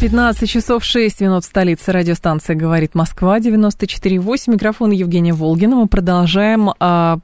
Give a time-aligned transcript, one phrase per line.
[0.00, 4.52] 15 часов 6 минут в столице радиостанции «Говорит Москва», 94,8.
[4.52, 5.74] Микрофон Евгения Волгина.
[5.74, 7.18] Мы продолжаем а,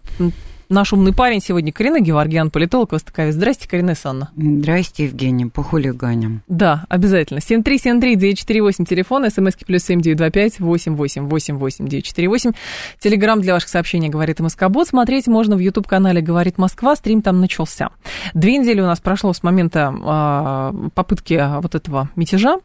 [0.75, 3.35] Наш умный парень сегодня Карина Геворгиан, политолог, востоковец.
[3.35, 4.33] Здрасте, Карина Исанна.
[4.37, 6.43] Здрасте, Евгений, по хулиганям.
[6.49, 7.39] Да, обязательно.
[7.39, 12.53] 7373948, телефон, смски плюс 7925 888 948.
[12.99, 14.89] Телеграмм для ваших сообщений «Говорит Москобот».
[14.89, 16.97] Смотреть можно в YouTube-канале «Говорит Москва».
[16.97, 17.91] Стрим там начался.
[18.35, 22.57] Две недели у нас прошло с момента э, попытки вот этого мятежа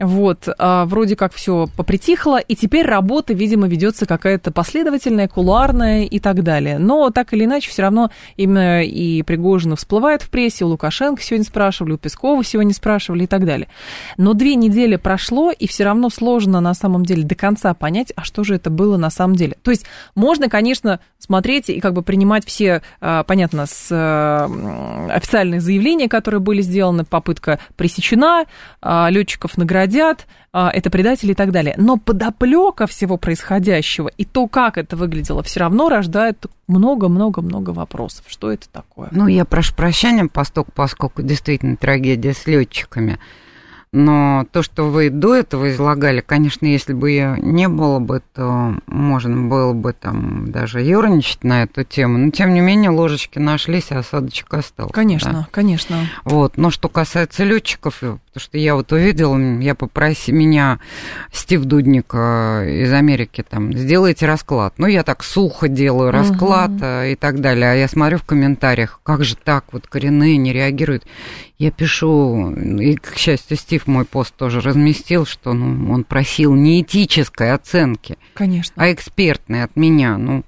[0.00, 6.18] вот, а, вроде как все попритихло, и теперь работа, видимо, ведется какая-то последовательная, кулуарная и
[6.18, 6.78] так далее.
[6.78, 11.44] Но так или иначе, все равно именно и Пригожина всплывает в прессе, у Лукашенко сегодня
[11.44, 13.68] спрашивали, у Пескова сегодня спрашивали и так далее.
[14.16, 18.24] Но две недели прошло, и все равно сложно на самом деле до конца понять, а
[18.24, 19.58] что же это было на самом деле.
[19.62, 19.84] То есть
[20.14, 24.48] можно, конечно, смотреть и как бы принимать все, а, понятно, с а,
[25.10, 28.46] официальные заявления, которые были сделаны, попытка пресечена,
[28.82, 31.74] летчиков наградить едят, а, это предатели и так далее.
[31.76, 38.24] Но подоплека всего происходящего и то, как это выглядело, все равно рождает много-много-много вопросов.
[38.28, 39.08] Что это такое?
[39.10, 43.18] Ну, я прошу прощения, поскольку, поскольку действительно трагедия с летчиками.
[43.92, 48.76] Но то, что вы до этого излагали, конечно, если бы ее не было бы, то
[48.86, 52.16] можно было бы там даже ерничать на эту тему.
[52.16, 54.92] Но, тем не менее, ложечки нашлись, а осадочек остался.
[54.92, 55.48] Конечно, да?
[55.50, 56.06] конечно.
[56.24, 56.56] Вот.
[56.56, 58.00] Но что касается летчиков,
[58.32, 60.78] потому что я вот увидела, я попросил меня
[61.32, 64.74] Стив Дудник э, из Америки, там, сделайте расклад.
[64.78, 66.84] Ну, я так сухо делаю расклад угу.
[66.84, 67.72] и так далее.
[67.72, 71.04] А я смотрю в комментариях, как же так, вот коренные не реагируют.
[71.58, 76.82] Я пишу, и, к счастью, Стив мой пост тоже разместил, что ну, он просил не
[76.82, 78.74] этической оценки, Конечно.
[78.76, 80.16] а экспертной от меня.
[80.16, 80.44] Ну,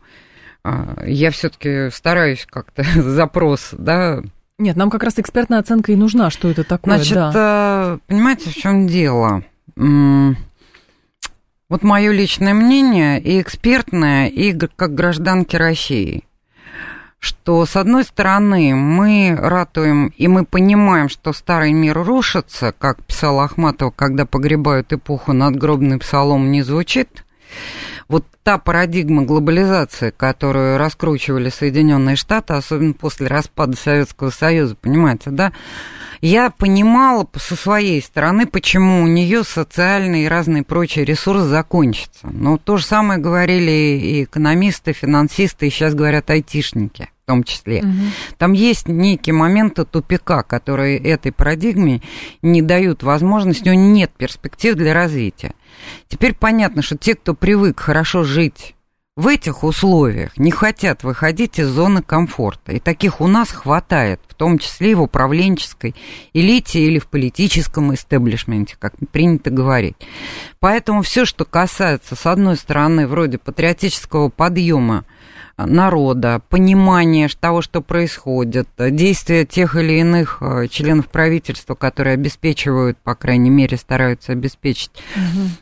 [0.64, 4.22] а, я все-таки стараюсь как-то запрос, да.
[4.62, 6.96] Нет, нам как раз экспертная оценка и нужна, что это такое.
[6.96, 7.32] Значит, да.
[7.34, 9.42] Э, понимаете, в чем дело?
[9.76, 16.24] Вот мое личное мнение и экспертное, и как гражданки России–
[17.22, 23.38] что, с одной стороны, мы ратуем, и мы понимаем, что старый мир рушится, как писал
[23.38, 27.24] Ахматова, когда погребают эпоху, надгробный псалом не звучит.
[28.12, 35.50] Вот та парадигма глобализации, которую раскручивали Соединенные Штаты, особенно после распада Советского Союза, понимаете, да,
[36.20, 42.28] я понимала со своей стороны, почему у нее социальные и разные прочие ресурсы закончатся.
[42.30, 47.80] Но то же самое говорили и экономисты, финансисты, и сейчас говорят айтишники в том числе.
[47.80, 47.90] Угу.
[48.38, 52.02] Там есть некие моменты тупика, которые этой парадигме
[52.42, 55.54] не дают возможности, у нее нет перспектив для развития.
[56.08, 58.74] Теперь понятно, что те, кто привык хорошо жить
[59.14, 62.72] в этих условиях не хотят выходить из зоны комфорта.
[62.72, 65.94] И таких у нас хватает, в том числе и в управленческой
[66.32, 69.96] элите или в политическом истеблишменте, как принято говорить.
[70.60, 75.04] Поэтому все, что касается, с одной стороны, вроде патриотического подъема
[75.56, 83.14] народа, понимание того, что происходит, действия тех или иных э, членов правительства, которые обеспечивают, по
[83.14, 84.90] крайней мере, стараются обеспечить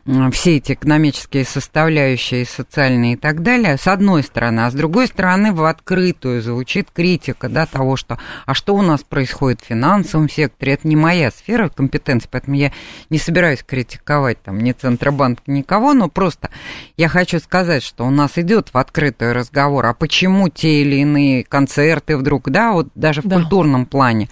[0.07, 0.31] угу.
[0.33, 5.53] все эти экономические составляющие, социальные и так далее, с одной стороны, а с другой стороны,
[5.53, 10.75] в открытую звучит критика да, того, что а что у нас происходит в финансовом секторе,
[10.75, 12.73] это не моя сфера компетенции, поэтому я
[13.09, 16.51] не собираюсь критиковать там ни Центробанк, никого, но просто
[17.01, 21.45] я хочу сказать, что у нас идет в открытый разговор а почему те или иные
[21.45, 23.37] концерты вдруг, да, вот даже в да.
[23.37, 24.29] культурном плане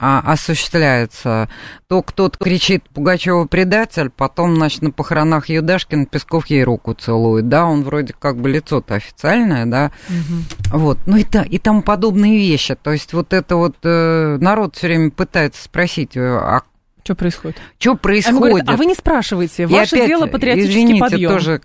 [0.00, 1.48] а, осуществляются,
[1.86, 7.66] то кто-то кричит Пугачева предатель, потом, значит, на похоронах Юдашкин Песков ей руку целует, да,
[7.66, 10.78] он вроде как бы лицо-то официальное, да, угу.
[10.78, 14.74] вот, ну и, та, и тому подобные вещи, то есть вот это вот э, народ
[14.74, 16.62] все время пытается спросить, а
[17.02, 17.58] что происходит?
[17.78, 18.38] Что происходит?
[18.38, 19.66] Говорит, а вы не спрашиваете.
[19.66, 21.30] Ваше опять, дело патриотический извините, подъем.
[21.30, 21.60] тоже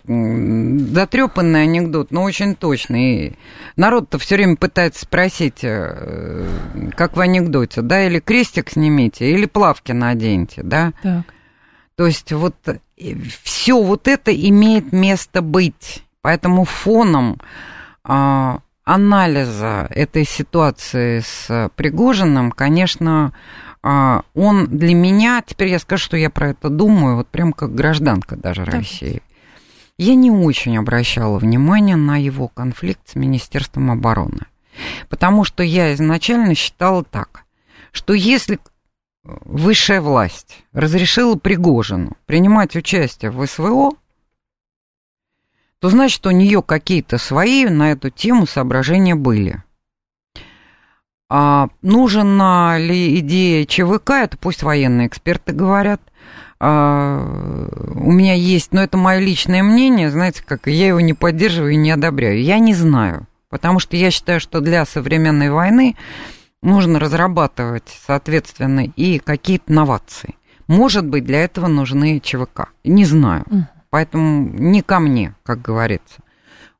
[0.92, 3.38] затрепанный анекдот, но очень точный.
[3.76, 6.46] Народ-то все время пытается спросить, э,
[6.96, 10.92] как в анекдоте, да, или крестик снимите, или плавки наденьте, да.
[11.02, 11.24] Так.
[11.96, 12.78] То есть вот э,
[13.42, 16.02] все вот это имеет место быть.
[16.22, 17.38] Поэтому фоном
[18.02, 23.32] а, анализа этой ситуации с Пригожиным, конечно,
[24.34, 28.34] он для меня, теперь я скажу, что я про это думаю, вот прям как гражданка
[28.34, 28.74] даже так.
[28.74, 29.22] России.
[29.96, 34.46] я не очень обращала внимание на его конфликт с Министерством обороны.
[35.08, 37.44] Потому что я изначально считала так,
[37.92, 38.58] что если
[39.22, 43.92] высшая власть разрешила Пригожину принимать участие в СВО,
[45.78, 49.62] то значит, у нее какие-то свои на эту тему соображения были.
[51.28, 56.00] А нужна ли идея ЧВК, это пусть военные эксперты говорят.
[56.58, 61.72] А, у меня есть, но это мое личное мнение, знаете, как я его не поддерживаю
[61.72, 62.40] и не одобряю.
[62.40, 65.96] Я не знаю, потому что я считаю, что для современной войны
[66.62, 70.36] нужно разрабатывать, соответственно, и какие-то новации.
[70.68, 72.70] Может быть, для этого нужны ЧВК.
[72.84, 73.44] Не знаю.
[73.90, 76.20] Поэтому не ко мне, как говорится.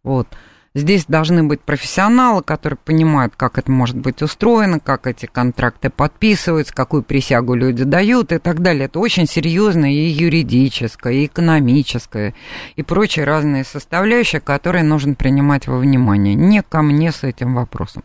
[0.03, 0.29] Вот.
[0.77, 6.75] Здесь должны быть профессионалы, которые понимают, как это может быть устроено, как эти контракты подписываются,
[6.75, 8.85] какую присягу люди дают и так далее.
[8.85, 12.35] Это очень серьезное и юридическое, и экономическое,
[12.75, 16.35] и прочие разные составляющие, которые нужно принимать во внимание.
[16.35, 18.05] Не ко мне с этим вопросом.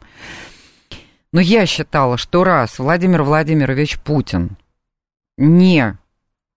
[1.33, 4.55] Но я считала, что раз Владимир Владимирович Путин
[5.37, 5.97] не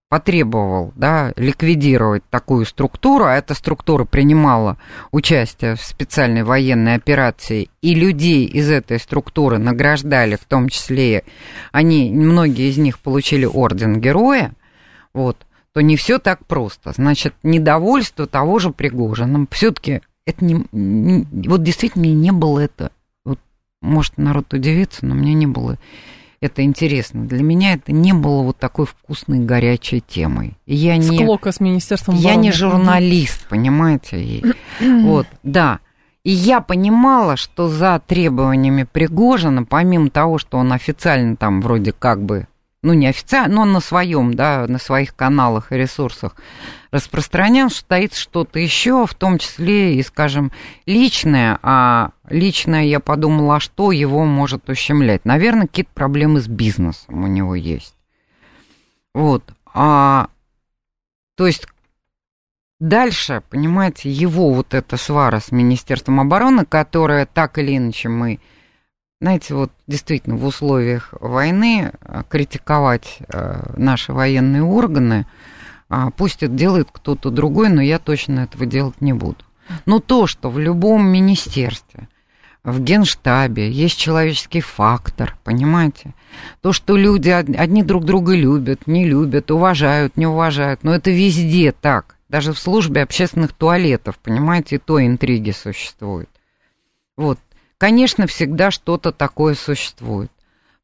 [0.08, 4.78] потребовал да, ликвидировать такую структуру, а эта структура принимала
[5.10, 11.24] участие в специальной военной операции, и людей из этой структуры награждали, в том числе
[11.72, 14.52] они, многие из них получили орден героя,
[15.12, 15.36] вот,
[15.72, 16.92] то не все так просто.
[16.94, 22.92] Значит, недовольство того же Пригожина, все-таки это не, не, вот действительно не было это,
[23.24, 23.40] вот,
[23.82, 25.78] может народ удивится, но мне не было
[26.44, 27.24] это интересно.
[27.24, 30.56] Для меня это не было вот такой вкусной горячей темой.
[30.66, 34.22] Я не, Склока с Министерством Я не журналист, понимаете?
[34.22, 34.44] И,
[35.02, 35.80] вот, да.
[36.22, 42.22] И я понимала, что за требованиями Пригожина, помимо того, что он официально там вроде как
[42.22, 42.46] бы
[42.84, 46.36] ну, не официально, но на своем, да, на своих каналах и ресурсах
[46.90, 50.52] распространял, стоит что-то еще, в том числе и, скажем,
[50.84, 55.24] личное, а личное я подумала, а что его может ущемлять?
[55.24, 57.96] Наверное, какие-то проблемы с бизнесом у него есть.
[59.14, 59.42] Вот.
[59.72, 60.28] А,
[61.36, 61.66] то есть
[62.80, 68.40] дальше, понимаете, его вот эта свара с Министерством обороны, которая так или иначе мы
[69.20, 75.26] знаете, вот действительно в условиях войны э, критиковать э, наши военные органы,
[75.88, 79.44] а, пусть это делает кто-то другой, но я точно этого делать не буду.
[79.86, 82.08] Но то, что в любом министерстве,
[82.64, 86.14] в генштабе есть человеческий фактор, понимаете?
[86.62, 91.72] То, что люди одни друг друга любят, не любят, уважают, не уважают, но это везде
[91.72, 92.16] так.
[92.28, 96.30] Даже в службе общественных туалетов, понимаете, и то интриги существуют.
[97.16, 97.38] Вот.
[97.78, 100.30] Конечно, всегда что-то такое существует.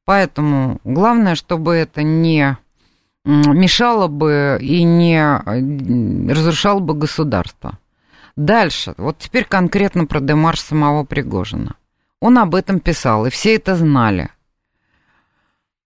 [0.04, 2.56] Поэтому главное, чтобы это не
[3.24, 7.78] мешало бы и не разрушало бы государство.
[8.36, 11.76] Дальше, вот теперь конкретно про демарш самого Пригожина.
[12.20, 14.30] Он об этом писал, и все это знали.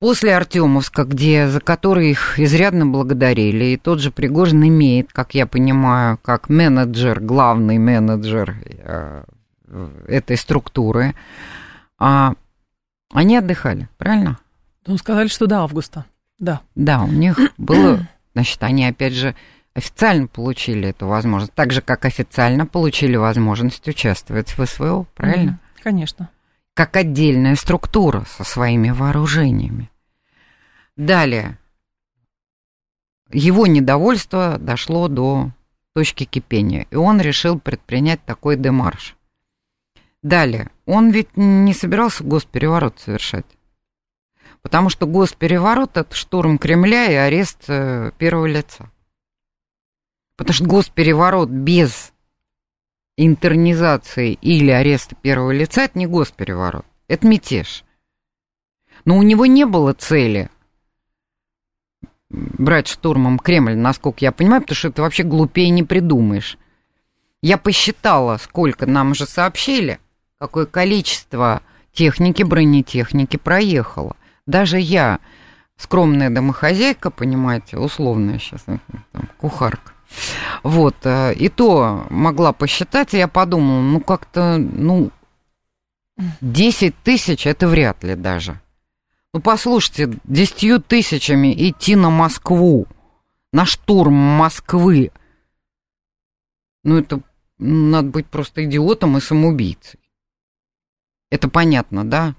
[0.01, 5.47] После Артемовска, где, за который их изрядно благодарили, и тот же Пригожин имеет, как я
[5.47, 9.25] понимаю, как менеджер, главный менеджер э,
[10.07, 11.15] этой структуры,
[11.99, 12.35] а
[13.13, 14.39] они отдыхали, правильно?
[14.87, 16.05] Ну, сказали, что до августа,
[16.39, 16.61] да.
[16.75, 19.35] Да, у них было, значит, они опять же
[19.75, 25.59] официально получили эту возможность, так же, как официально получили возможность участвовать в СВО, правильно?
[25.83, 26.31] Конечно.
[26.75, 29.91] Как отдельная структура со своими вооружениями.
[30.97, 31.59] Далее.
[33.31, 35.51] Его недовольство дошло до
[35.93, 39.17] точки кипения, и он решил предпринять такой демарш.
[40.25, 43.45] Далее, он ведь не собирался госпереворот совершать.
[44.63, 48.91] Потому что госпереворот– это штурм Кремля и арест э, первого лица.
[50.39, 52.15] Потому что госпереворот без
[53.19, 57.85] интернизации или ареста первого лица– это не госпереворот, это мятеж.
[59.05, 60.49] Но у него не было цели
[62.31, 66.57] брать штурмом Кремль, насколько я понимаю, потому что это вообще глупее не придумаешь.
[67.43, 70.01] Я посчитала, сколько нам уже сообщили,
[70.45, 71.63] какое количество
[71.95, 74.15] техники, бронетехники проехало.
[74.47, 75.21] Даже я,
[75.79, 78.77] скромная домохозяйка, понимаете, условная сейчас, э,
[79.13, 79.93] там, кухарка,
[80.63, 85.11] вот, э, и то могла посчитать, и я подумала, ну, как-то, ну,
[86.43, 88.61] 10 тысяч это вряд ли даже.
[89.33, 92.87] Ну, послушайте, 10 тысячами идти на Москву,
[93.51, 95.11] на штурм Москвы,
[96.83, 97.23] ну, это
[97.59, 100.04] надо быть просто идиотом и самоубийцей.
[101.35, 102.37] Это понятно, да?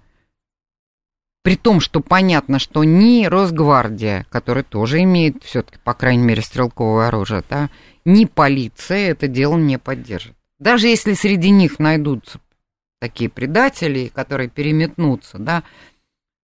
[1.44, 7.10] При том, что понятно, что ни Росгвардия, которая тоже имеет все-таки, по крайней мере, стрелковое
[7.10, 7.70] оружие, да,
[8.06, 10.34] ни полиция это дело не поддержит.
[10.60, 12.40] Даже если среди них найдутся
[13.02, 15.64] такие предатели, которые переметнутся, да,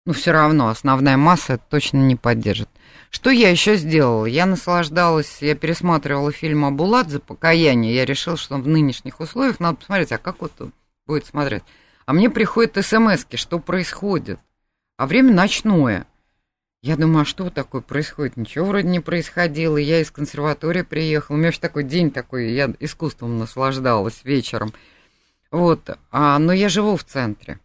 [0.05, 2.69] ну, все равно основная масса это точно не поддержит.
[3.11, 4.27] Что я еще сделала?
[4.27, 7.21] Я наслаждалась, я пересматривала фильм «Абуладзе.
[7.21, 7.95] Покаяние».
[7.95, 10.53] Я решила, что в нынешних условиях надо посмотреть, а как вот
[11.07, 11.63] будет смотреть.
[12.11, 14.41] А мне приходят смс что происходит
[14.97, 16.09] а время ночное.
[16.83, 18.37] Я думаю, а что такое происходит?
[18.37, 19.77] Ничего вроде не происходило.
[19.77, 21.37] Я из консерватории приехала.
[21.37, 24.75] У меня вообще такой день такой, я искусством наслаждалась вечером.
[25.53, 27.61] Вот, а, но я живу в центре.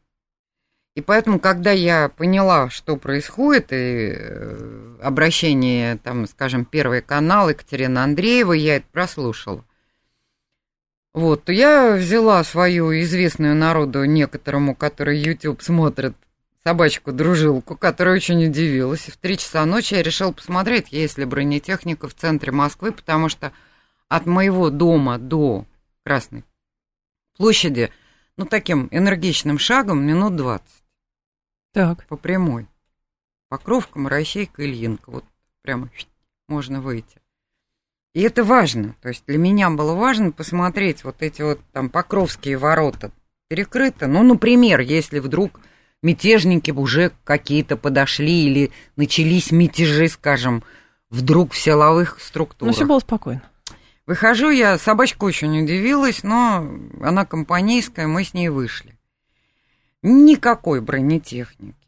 [0.93, 7.97] И поэтому, когда я поняла, что происходит, и э, обращение, там, скажем, Первый канал Екатерины
[7.97, 9.65] Андреевой, я это прослушала.
[11.15, 16.13] Вот, то я взяла свою известную народу некоторому, который YouTube смотрит,
[16.65, 19.07] собачку-дружилку, которая очень удивилась.
[19.07, 23.29] И в три часа ночи я решил посмотреть, есть ли бронетехника в центре Москвы, потому
[23.29, 23.53] что
[24.09, 25.65] от моего дома до
[26.03, 26.43] Красной
[27.37, 27.91] площади,
[28.35, 30.67] ну, таким энергичным шагом минут 20.
[31.71, 32.05] Так.
[32.07, 32.67] По прямой.
[33.47, 35.11] Покровка, Моросейка, Ильинка.
[35.11, 35.23] Вот
[35.61, 35.89] прямо
[36.49, 37.21] можно выйти.
[38.15, 38.95] И это важно.
[39.01, 43.11] То есть для меня было важно посмотреть вот эти вот там Покровские ворота
[43.49, 44.07] перекрыты.
[44.07, 45.59] Ну, например, если вдруг
[46.01, 50.63] мятежники уже какие-то подошли или начались мятежи, скажем,
[51.09, 52.71] вдруг в силовых структурах.
[52.71, 53.43] Ну, все было спокойно.
[54.05, 56.65] Выхожу я, собачка очень удивилась, но
[57.01, 58.97] она компанейская, мы с ней вышли.
[60.01, 61.84] Никакой бронетехники.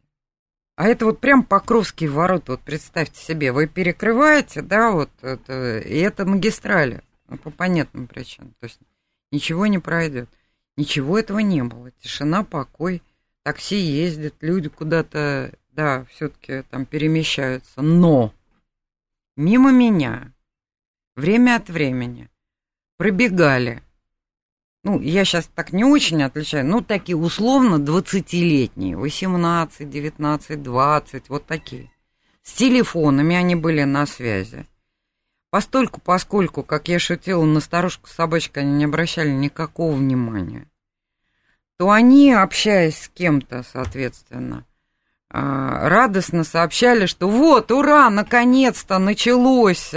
[0.77, 5.97] А это вот прям Покровские ворота, вот представьте себе, вы перекрываете, да, вот это, и
[5.97, 8.79] это магистрали, ну, по понятным причинам, то есть
[9.31, 10.29] ничего не пройдет.
[10.77, 13.01] Ничего этого не было, тишина, покой
[13.41, 17.81] такси ездит, люди куда-то, да, все-таки там перемещаются.
[17.81, 18.31] Но
[19.35, 20.31] мимо меня
[21.15, 22.29] время от времени
[22.97, 23.81] пробегали,
[24.83, 31.45] ну, я сейчас так не очень отличаю, ну, такие условно 20-летние, 18, 19, 20, вот
[31.45, 31.91] такие.
[32.43, 34.65] С телефонами они были на связи.
[35.49, 40.67] Постольку, поскольку, как я шутила, на старушку собачка они не обращали никакого внимания
[41.77, 44.65] то они, общаясь с кем-то, соответственно,
[45.29, 49.93] а, радостно сообщали, что вот, ура, наконец-то началось.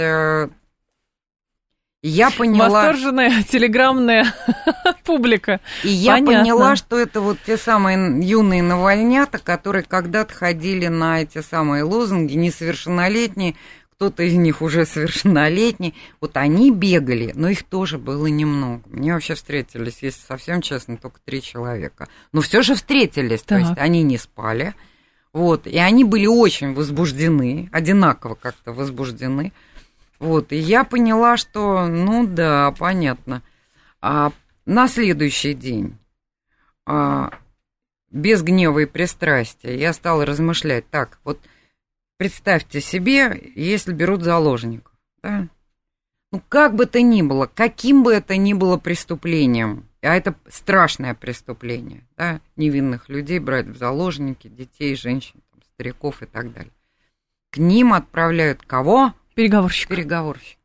[2.03, 2.69] Я поняла...
[2.69, 4.33] Восторженная телеграммная
[5.05, 5.59] публика.
[5.83, 6.39] И я Понятно.
[6.39, 12.33] поняла, что это вот те самые юные навальнята, которые когда-то ходили на эти самые лозунги,
[12.33, 13.55] несовершеннолетние,
[14.01, 15.93] кто-то из них уже совершеннолетний.
[16.19, 18.81] Вот они бегали, но их тоже было немного.
[18.87, 22.07] Мне вообще встретились, если совсем честно, только три человека.
[22.31, 23.59] Но все же встретились, так.
[23.59, 24.73] то есть они не спали.
[25.33, 29.53] Вот, и они были очень возбуждены, одинаково как-то возбуждены.
[30.21, 33.41] Вот, и я поняла, что, ну да, понятно.
[34.01, 34.31] А
[34.65, 35.97] на следующий день,
[36.85, 37.33] а,
[38.09, 41.39] без гнева и пристрастия, я стала размышлять, так, вот
[42.21, 45.47] Представьте себе, если берут заложников, да?
[46.31, 51.15] Ну, как бы то ни было, каким бы это ни было преступлением, а это страшное
[51.15, 56.71] преступление, да, невинных людей брать в заложники, детей, женщин, там, стариков и так далее.
[57.49, 59.15] К ним отправляют кого?
[59.41, 59.89] Переговорщик.
[59.89, 60.59] Переговорщик.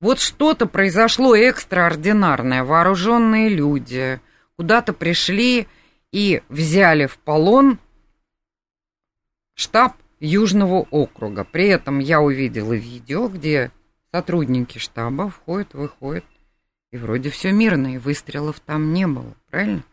[0.00, 2.64] Вот что-то произошло экстраординарное.
[2.64, 4.20] Вооруженные люди
[4.56, 5.68] куда-то пришли
[6.10, 7.78] и взяли в полон
[9.54, 11.44] штаб Южного округа.
[11.44, 13.70] При этом я увидела видео, где
[14.10, 16.24] сотрудники штаба входят, выходят,
[16.90, 19.84] и вроде все мирно, и выстрелов там не было, правильно?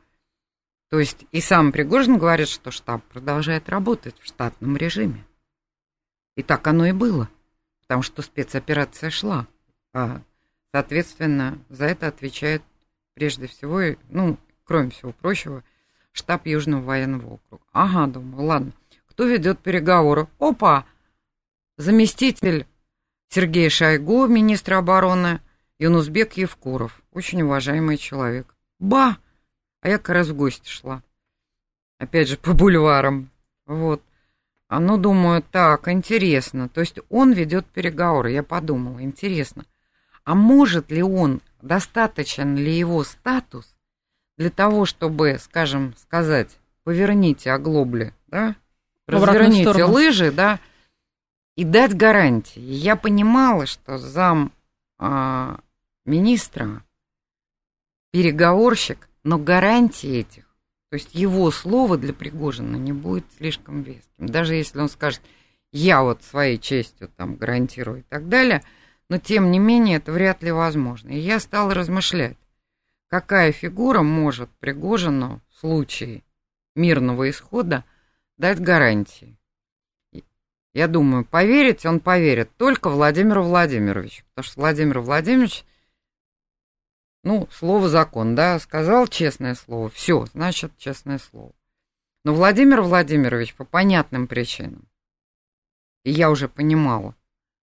[0.90, 5.24] То есть и сам Пригожин говорит, что штаб продолжает работать в штатном режиме.
[6.36, 7.30] И так оно и было,
[7.94, 9.46] потому что спецоперация шла.
[9.94, 10.20] А,
[10.72, 12.64] соответственно, за это отвечает
[13.14, 15.64] прежде всего, ну, кроме всего прочего,
[16.12, 17.64] штаб Южного военного округа.
[17.72, 18.74] Ага, думаю, ладно
[19.14, 20.28] кто ведет переговоры.
[20.40, 20.88] Опа!
[21.78, 22.66] Заместитель
[23.30, 25.40] Сергей Шойгу, министр обороны,
[25.78, 27.00] Юнусбек Евкуров.
[27.12, 28.56] Очень уважаемый человек.
[28.80, 29.20] Ба!
[29.82, 31.04] А я как раз в гости шла.
[32.00, 33.30] Опять же, по бульварам.
[33.68, 34.02] Вот.
[34.80, 36.70] Ну, думаю, так, интересно.
[36.70, 38.32] То есть он ведет переговоры.
[38.32, 39.66] Я подумала, интересно.
[40.24, 43.76] А может ли он, достаточен ли его статус
[44.38, 48.56] для того, чтобы, скажем, сказать, поверните оглобли, да,
[49.08, 50.60] разверните лыжи, да,
[51.56, 52.62] и дать гарантии.
[52.62, 54.52] Я понимала, что зам
[54.98, 55.60] а,
[56.06, 56.84] министра
[58.12, 60.46] переговорщик, но гарантии этих,
[60.94, 64.28] То есть его слово для Пригожина не будет слишком веским.
[64.28, 65.22] Даже если он скажет,
[65.72, 68.62] я вот своей честью там гарантирую и так далее,
[69.10, 71.10] но тем не менее это вряд ли возможно.
[71.10, 72.38] И я стала размышлять,
[73.08, 76.22] какая фигура может Пригожину в случае
[76.76, 77.86] мирного исхода
[78.38, 79.36] дать гарантии.
[80.76, 85.66] Я думаю, поверить он поверит только Владимиру Владимировичу, потому что Владимир Владимирович
[87.24, 91.54] ну, слово закон, да, сказал честное слово, все, значит, честное слово.
[92.26, 94.88] Но Владимир Владимирович по понятным причинам,
[96.04, 97.16] и я уже понимала,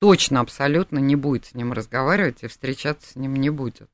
[0.01, 3.91] точно абсолютно не будет с ним разговаривать и встречаться с ним не будет.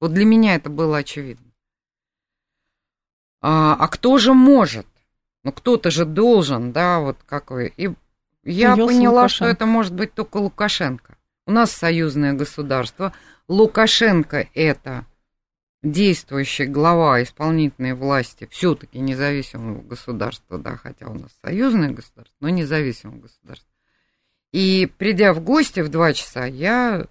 [0.00, 1.52] Вот для меня это было очевидно.
[3.40, 4.86] А, а кто же может?
[5.42, 7.72] Ну, кто-то же должен, да, вот как вы.
[7.76, 7.84] И
[8.44, 9.34] я Появился поняла, Лукашенко.
[9.34, 11.16] что это может быть только Лукашенко.
[11.46, 13.12] У нас союзное государство–
[13.48, 15.06] Лукашенко это
[15.82, 23.18] действующий глава исполнительной власти все-таки независимого государства, да, хотя у нас союзное государство, но независимого
[23.18, 23.68] государства.
[24.52, 27.06] И придя в гости в два часа, я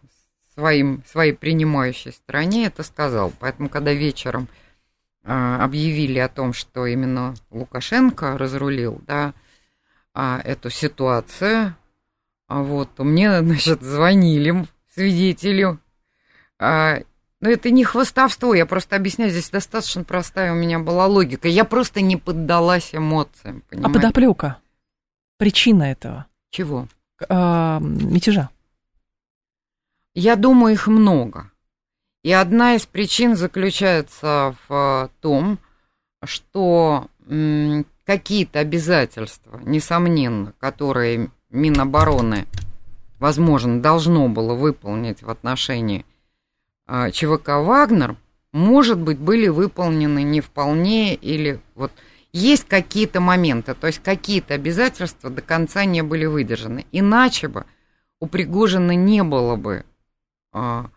[0.54, 3.32] своим, своей принимающей стране это сказал.
[3.40, 4.48] Поэтому, когда вечером
[5.24, 9.34] а, объявили о том, что именно Лукашенко разрулил, да,
[10.14, 11.76] а, эту ситуацию,
[12.48, 14.66] а вот, мне, значит, звонили
[14.96, 15.78] свидетели а,
[16.60, 21.48] но это не хвостовство, я просто объясняю, здесь достаточно простая у меня была логика.
[21.48, 23.98] Я просто не поддалась эмоциям, а понимаете?
[23.98, 24.58] А подоплека?
[25.38, 26.26] Причина этого?
[26.52, 26.88] Чего?
[27.30, 28.50] А, мятежа.
[30.14, 31.52] Я думаю, их много.
[32.24, 35.60] И одна из причин заключается в том,
[36.24, 37.08] что
[38.06, 42.48] какие-то обязательства, несомненно, которые Минобороны,
[43.20, 46.15] возможно, должно было выполнить в отношении а,
[46.88, 48.16] ЧВК «Вагнер»,
[48.52, 51.92] может быть, были выполнены не вполне или вот
[52.32, 56.86] есть какие-то моменты, то есть какие-то обязательства до конца не были выдержаны.
[56.92, 57.66] Иначе бы
[58.20, 59.86] у Пригожина не было бы
[60.54, 60.90] а,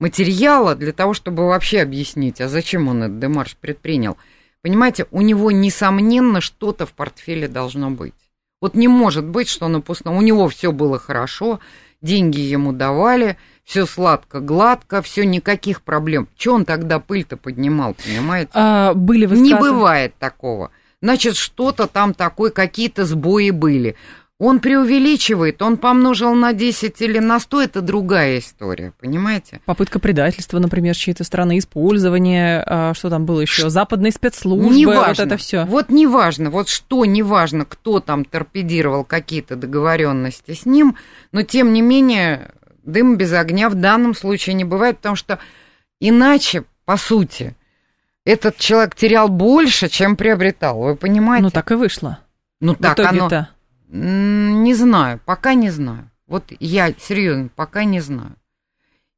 [0.00, 4.16] материала для того, чтобы вообще объяснить, а зачем он этот демарш предпринял.
[4.62, 8.14] Понимаете, у него, несомненно, что-то в портфеле должно быть.
[8.60, 10.16] Вот не может быть, что на пустом.
[10.16, 11.60] У него все было хорошо,
[12.02, 13.36] деньги ему давали,
[13.68, 16.26] все сладко, гладко, все никаких проблем.
[16.38, 18.50] Че он тогда пыль-то поднимал, понимаете?
[18.54, 19.46] А, были высказаны...
[19.46, 20.70] Не бывает такого.
[21.02, 23.94] Значит, что-то там такое, какие-то сбои были.
[24.38, 29.60] Он преувеличивает, он помножил на 10 или на 100, это другая история, понимаете?
[29.66, 35.18] Попытка предательства, например, чьей-то страны, использование, а, что там было еще, западные спецслужбы, неважно, вот
[35.18, 35.64] это все.
[35.66, 40.96] Вот неважно, вот что неважно, кто там торпедировал какие-то договоренности с ним,
[41.32, 42.52] но тем не менее
[42.90, 45.38] дым без огня в данном случае не бывает, потому что
[46.00, 47.54] иначе, по сути,
[48.24, 51.44] этот человек терял больше, чем приобретал, вы понимаете?
[51.44, 52.18] Ну так и вышло.
[52.60, 53.48] Ну так оно...
[53.90, 56.10] Не знаю, пока не знаю.
[56.26, 58.36] Вот я, серьезно, пока не знаю.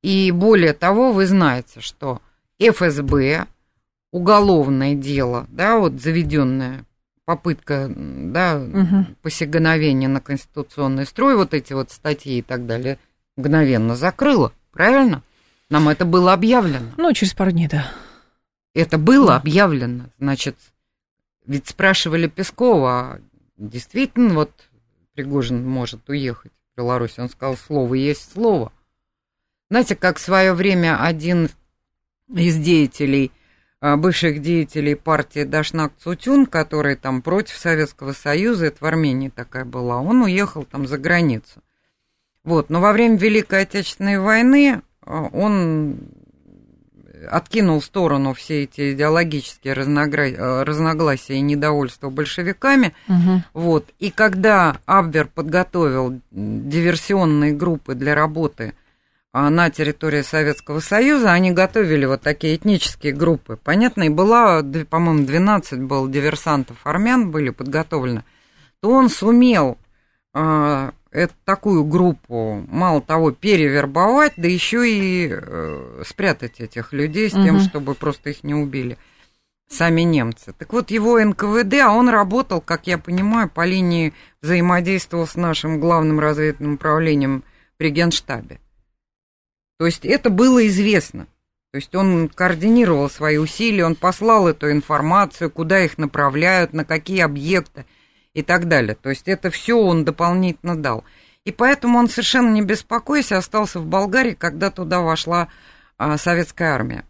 [0.03, 2.23] И более того, вы знаете, что
[2.61, 3.47] ФСБ,
[4.13, 6.85] уголовное дело, да, вот заведенная
[7.25, 9.07] попытка, да, угу.
[9.23, 12.99] посягновения на конституционный строй, вот эти вот статьи и так далее,
[13.41, 15.23] мгновенно закрыла, правильно?
[15.71, 16.91] Нам это было объявлено.
[16.97, 17.91] Ну, через пару дней, да.
[18.75, 19.37] Это было да.
[19.37, 20.57] объявлено, значит,
[21.47, 23.21] ведь спрашивали Пескова, а
[23.57, 24.51] действительно вот
[25.15, 27.19] Пригожин может уехать в Беларусь.
[27.19, 28.73] Он сказал, слово есть слово.
[29.71, 31.49] Знаете, как в свое время один
[32.29, 33.33] из деятелей,
[33.81, 39.65] а, бывших деятелей партии Дашнак Цутюн, который там против Советского Союза, это в Армении такая
[39.65, 41.63] была, он уехал там за границу.
[42.45, 45.99] Вот, но во время Великой Отечественной войны а, он
[47.29, 52.95] откинул в сторону все эти идеологические э, разногласия и недовольство большевиками.
[53.09, 53.43] Угу.
[53.55, 53.87] Вот.
[53.99, 58.75] И когда Абвер подготовил диверсионные группы для работы
[59.33, 63.59] а, на территории Советского Союза, они готовили вот такие этнические группы.
[63.63, 68.25] Понятно, и была, по-моему, 12 был диверсантов армян были подготовлены,
[68.81, 69.79] то он сумел
[70.33, 77.33] а, это, такую группу, мало того, перевербовать, да еще и э, спрятать этих людей с
[77.33, 77.65] тем, угу.
[77.65, 78.97] чтобы просто их не убили
[79.69, 80.53] сами немцы.
[80.57, 85.81] Так вот, его НКВД, а он работал, как я понимаю, по линии взаимодействовал с нашим
[85.81, 87.45] главным разведывательным управлением
[87.77, 88.61] при Генштабе.
[89.79, 91.27] То есть это было известно.
[91.73, 97.21] То есть он координировал свои усилия, он послал эту информацию, куда их направляют, на какие
[97.21, 97.85] объекты–
[98.35, 98.95] и так далее.
[98.95, 101.05] То есть это все он дополнительно дал.
[101.45, 105.49] И поэтому он совершенно не беспокойся остался в Болгарии, когда туда вошла
[105.97, 107.05] а, советская армия.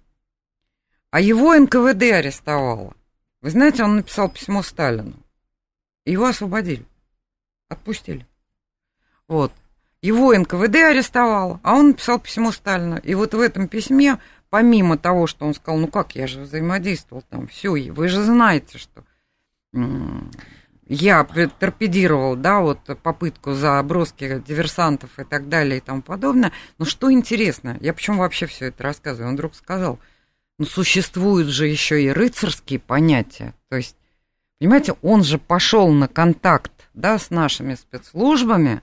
[1.10, 2.94] А его НКВД арестовало.
[3.40, 5.14] Вы знаете, он написал письмо Сталину.
[6.04, 6.84] Его освободили.
[7.68, 8.26] Отпустили.
[9.26, 9.52] Вот.
[10.02, 12.98] Его НКВД арестовало, а он написал письмо Сталину.
[12.98, 17.22] И вот в этом письме, помимо того, что он сказал, ну как, я же взаимодействовал
[17.28, 19.04] там, все, вы же знаете, что
[20.92, 26.50] я торпедировал, да, вот попытку заброски диверсантов и так далее и тому подобное.
[26.78, 29.28] Но что интересно, я почему вообще все это рассказываю?
[29.28, 30.00] Он вдруг сказал,
[30.58, 33.54] ну существуют же еще и рыцарские понятия.
[33.68, 33.96] То есть,
[34.58, 38.82] понимаете, он же пошел на контакт, да, с нашими спецслужбами,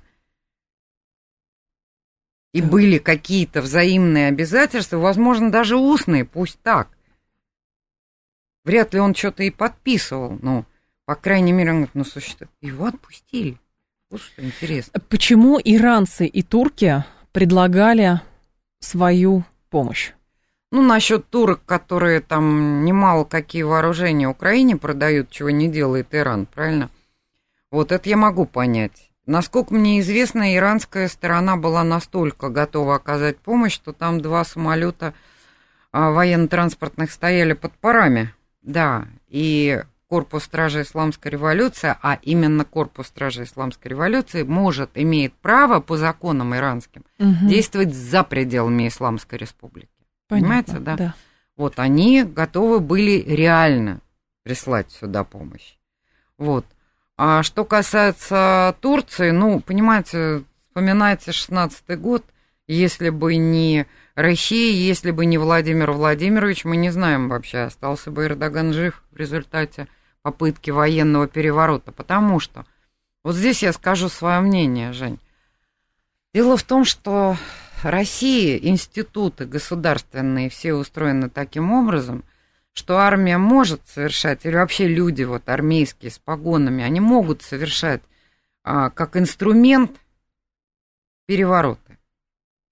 [2.53, 6.87] и были какие-то взаимные обязательства, возможно, даже устные, пусть так.
[8.63, 10.65] Вряд ли он что-то и подписывал, но,
[11.07, 12.51] по крайней мере, он говорит, ну, существует.
[12.59, 13.57] Его отпустили.
[14.09, 14.99] Вот что интересно.
[15.07, 18.19] Почему иранцы и турки предлагали
[18.81, 20.11] свою помощь?
[20.69, 26.89] Ну, насчет турок, которые там немало какие вооружения Украине продают, чего не делает Иран, правильно?
[27.71, 29.09] Вот это я могу понять.
[29.25, 35.13] Насколько мне известно, иранская сторона была настолько готова оказать помощь, что там два самолета
[35.93, 38.33] а, военно-транспортных стояли под парами.
[38.61, 45.79] Да, и корпус стражи исламской революции, а именно корпус стражи исламской революции может, имеет право
[45.81, 47.47] по законам иранским угу.
[47.47, 49.89] действовать за пределами Исламской республики.
[50.27, 50.95] Понятно, Понимаете, да?
[50.95, 51.15] да?
[51.55, 53.99] Вот они готовы были реально
[54.43, 55.75] прислать сюда помощь.
[56.37, 56.65] Вот.
[57.17, 62.23] А что касается Турции, ну, понимаете, вспоминайте 16-й год,
[62.67, 68.25] если бы не Россия, если бы не Владимир Владимирович, мы не знаем вообще, остался бы
[68.25, 69.87] Эрдоган жив в результате
[70.27, 72.65] попытки военного переворота, потому что,
[73.23, 75.19] вот здесь я скажу свое мнение, Жень.
[76.33, 77.37] Дело в том, что
[77.81, 82.25] Россия, институты государственные, все устроены таким образом,
[82.73, 88.01] что армия может совершать, или вообще люди вот армейские с погонами, они могут совершать
[88.65, 89.97] а, как инструмент
[91.25, 91.97] перевороты.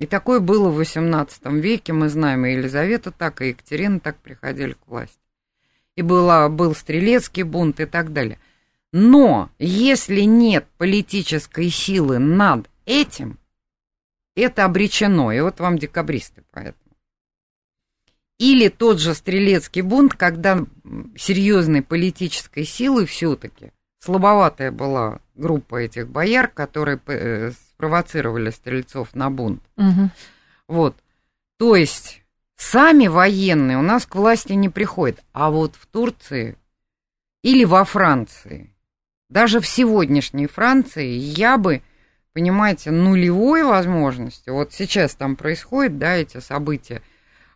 [0.01, 4.73] И такое было в XVIII веке, мы знаем, и Елизавета так, и Екатерина так приходили
[4.73, 5.24] к власти.
[5.95, 8.39] И была, был стрелецкий бунт и так далее.
[8.91, 13.39] Но если нет политической силы над этим,
[14.36, 15.31] это обречено.
[15.31, 16.79] И вот вам декабристы поэтому.
[18.38, 20.65] Или тот же стрелецкий бунт, когда
[21.17, 29.63] серьезной политической силы все-таки слабоватая была группа этих бояр, которые э, спровоцировали стрельцов на бунт.
[29.77, 30.10] Угу.
[30.67, 30.95] Вот.
[31.58, 32.21] То есть
[32.55, 35.23] сами военные у нас к власти не приходят.
[35.33, 36.57] А вот в Турции
[37.43, 38.71] или во Франции,
[39.29, 41.81] даже в сегодняшней Франции я бы
[42.35, 44.49] понимаете, нулевой возможности.
[44.49, 47.01] Вот сейчас там происходят, да, эти события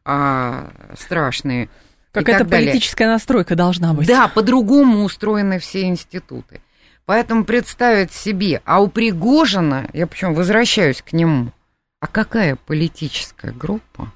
[0.05, 1.69] а, страшные.
[2.13, 4.07] Какая-то политическая настройка должна быть.
[4.07, 6.62] Да, по-другому устроены все институты.
[7.05, 11.51] Поэтому представить себе, а у Пригожина, я почему возвращаюсь к нему,
[11.99, 14.13] а какая политическая группа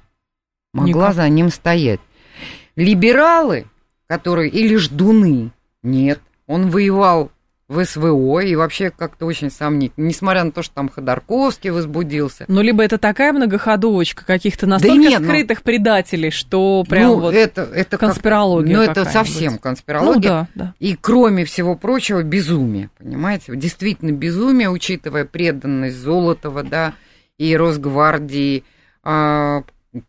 [0.74, 1.14] могла Никак.
[1.14, 2.00] за ним стоять?
[2.76, 3.66] Либералы,
[4.06, 5.52] которые, или ждуны?
[5.82, 7.30] Нет, он воевал
[7.66, 10.06] в СВО и вообще как-то очень сомнительно.
[10.06, 12.44] Несмотря на то, что там Ходорковский возбудился.
[12.46, 17.08] Ну, либо это такая многоходовочка каких-то настолько да нет, ну скрытых ну, предателей, что прям
[17.08, 20.14] ну, вот это, это конспирология Ну, это совсем конспирология.
[20.14, 20.74] Ну, да, да.
[20.78, 23.56] И кроме всего прочего, безумие, понимаете?
[23.56, 26.92] Действительно безумие, учитывая преданность Золотова, да,
[27.38, 28.64] и Росгвардии,
[29.02, 29.64] а,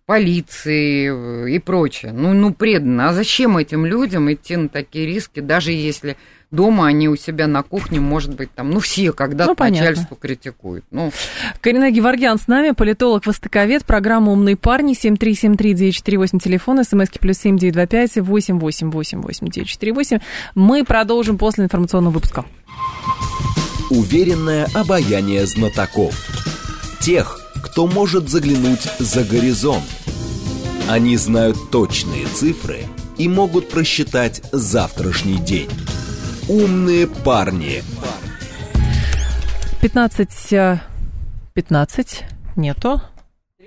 [0.05, 2.11] полиции и прочее.
[2.11, 3.09] Ну, ну, преданно.
[3.09, 6.17] А зачем этим людям идти на такие риски, даже если
[6.51, 10.85] дома они у себя на кухне, может быть, там, ну, все когда-то ну, начальство критикуют.
[10.91, 11.11] Ну.
[11.61, 20.21] Карина Геворгян с нами, политолог, востоковед, программа «Умные парни», 7373948, телефон, смски плюс 7925 8888948.
[20.55, 22.45] Мы продолжим после информационного выпуска.
[23.91, 26.15] Уверенное обаяние знатоков.
[27.01, 27.44] Тех,
[27.75, 29.83] кто может заглянуть за горизонт.
[30.89, 32.85] Они знают точные цифры
[33.17, 35.69] и могут просчитать завтрашний день.
[36.47, 37.83] Умные парни.
[39.81, 40.29] 15...
[41.53, 42.21] 15?
[42.21, 43.01] Э, Нету.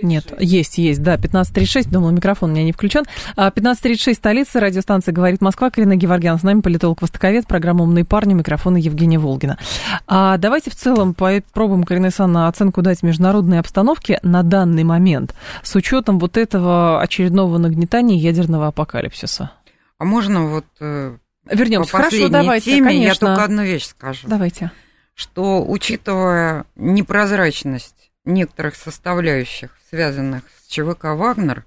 [0.02, 3.04] Нет, есть, есть, да, 15.36, думала, микрофон у меня не включен.
[3.36, 8.76] 15.36, а, столица, радиостанция «Говорит Москва», Карина Геворгян, с нами политолог-востоковед, программа «Умные парни», микрофона
[8.76, 9.58] Евгения Волгина.
[10.06, 15.74] А давайте в целом попробуем, Карина Исановна, оценку дать международной обстановке на данный момент с
[15.74, 19.52] учетом вот этого очередного нагнетания ядерного апокалипсиса.
[19.98, 21.16] А можно вот э,
[21.50, 21.92] Вернемся.
[21.92, 23.26] Хорошо, давайте, теме конечно.
[23.26, 24.28] я только одну вещь скажу.
[24.28, 24.70] Давайте.
[25.14, 31.64] Что, учитывая непрозрачность некоторых составляющих, связанных с ЧВК «Вагнер»,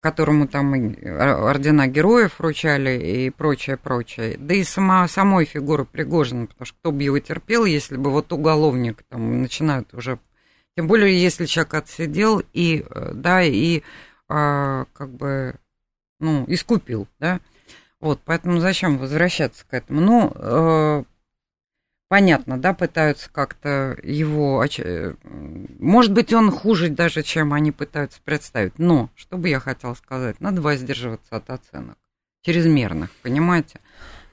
[0.00, 4.36] которому там и ордена героев вручали и прочее, прочее.
[4.38, 8.32] Да и сама, самой фигуры Пригожина, потому что кто бы его терпел, если бы вот
[8.32, 10.18] уголовник там начинают уже...
[10.76, 13.82] Тем более, если человек отсидел и, э, да, и
[14.28, 15.54] а, как бы,
[16.20, 17.40] ну, искупил, да.
[18.00, 20.00] Вот, поэтому зачем возвращаться к этому?
[20.02, 21.04] Ну, э,
[22.08, 24.64] понятно, да, пытаются как-то его...
[25.78, 28.78] Может быть, он хуже даже, чем они пытаются представить.
[28.78, 31.96] Но, что бы я хотела сказать, надо воздерживаться от оценок
[32.42, 33.80] чрезмерных, понимаете?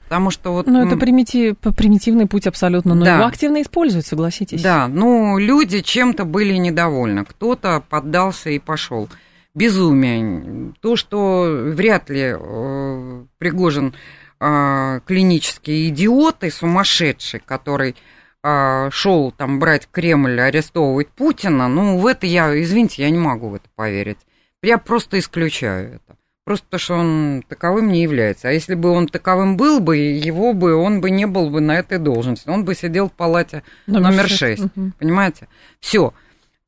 [0.04, 0.66] Потому что вот...
[0.66, 3.14] Ну, это примитив, примитивный путь абсолютно, но да.
[3.14, 4.60] его активно используют, согласитесь.
[4.60, 7.24] Да, ну, люди чем-то были недовольны.
[7.24, 9.08] Кто-то поддался и пошел.
[9.54, 10.74] Безумие.
[10.80, 13.94] То, что вряд ли э, Пригожин
[14.42, 17.94] э, клинический идиот и сумасшедший, который
[18.42, 23.48] э, шел там брать Кремль, арестовывать Путина, ну, в это я, извините, я не могу
[23.48, 24.18] в это поверить.
[24.62, 26.16] Я просто исключаю это.
[26.44, 28.48] Просто то, что он таковым не является.
[28.48, 31.78] А если бы он таковым был бы, его бы, он бы не был бы на
[31.78, 32.48] этой должности.
[32.48, 34.38] Он бы сидел в палате номер, номер 6.
[34.38, 34.92] 6 угу.
[34.98, 35.46] Понимаете?
[35.78, 36.12] Все.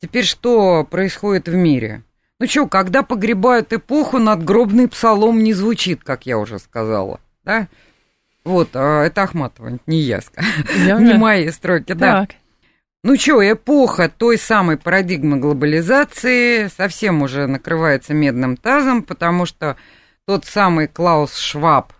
[0.00, 2.04] Теперь что происходит в мире?
[2.38, 7.68] Ну что, когда погребают эпоху, надгробный псалом не звучит, как я уже сказала да?
[8.44, 10.20] Вот, а это Ахматова, не я,
[10.98, 12.28] не мои строки, да.
[13.02, 19.76] Ну что, эпоха той самой парадигмы глобализации совсем уже накрывается медным тазом, потому что
[20.26, 21.92] тот самый Клаус Шваб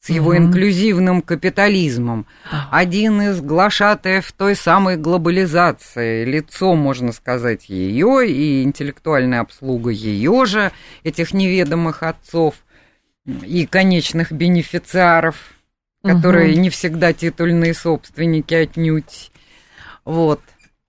[0.00, 0.38] с его угу.
[0.38, 2.26] инклюзивным капитализмом,
[2.70, 10.70] один из глашатаев той самой глобализации, лицо, можно сказать, ее и интеллектуальная обслуга ее же,
[11.02, 12.54] этих неведомых отцов,
[13.26, 15.54] и конечных бенефициаров,
[16.02, 16.60] которые угу.
[16.60, 19.32] не всегда титульные собственники отнюдь.
[20.04, 20.40] Вот.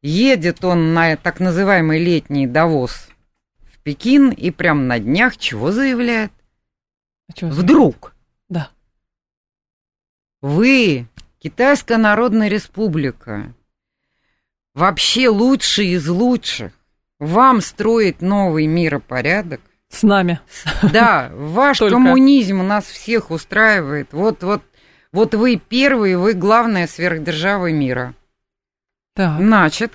[0.01, 3.09] Едет он на так называемый летний довоз
[3.59, 6.31] в Пекин и прям на днях чего заявляет?
[7.27, 8.13] А чего Вдруг.
[8.47, 8.69] Да.
[10.41, 11.07] Вы,
[11.39, 13.53] Китайская Народная Республика,
[14.75, 16.71] вообще лучший из лучших,
[17.19, 20.39] вам строить новый миропорядок, с нами.
[20.91, 21.95] Да, ваш Только.
[21.95, 24.13] коммунизм нас всех устраивает.
[24.13, 24.61] Вот, вот,
[25.11, 28.13] вот вы первые, вы главная сверхдержава мира.
[29.15, 29.39] Так.
[29.39, 29.93] Значит,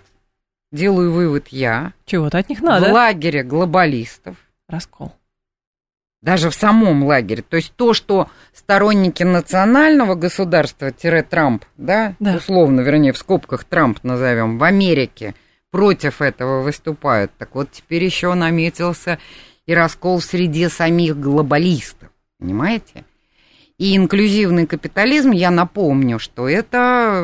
[0.72, 1.92] делаю вывод я.
[2.07, 2.88] Чего-то от них надо.
[2.88, 4.37] В лагере глобалистов.
[4.68, 5.12] Раскол.
[6.22, 7.42] Даже в самом лагере.
[7.42, 14.59] То есть то, что сторонники национального государства-Трамп, да, да, условно, вернее, в скобках Трамп назовем,
[14.59, 15.35] в Америке
[15.72, 17.33] против этого выступают.
[17.38, 19.18] Так вот, теперь еще наметился
[19.66, 23.05] и раскол в среде самих глобалистов, понимаете?
[23.79, 27.18] И инклюзивный капитализм, я напомню, что это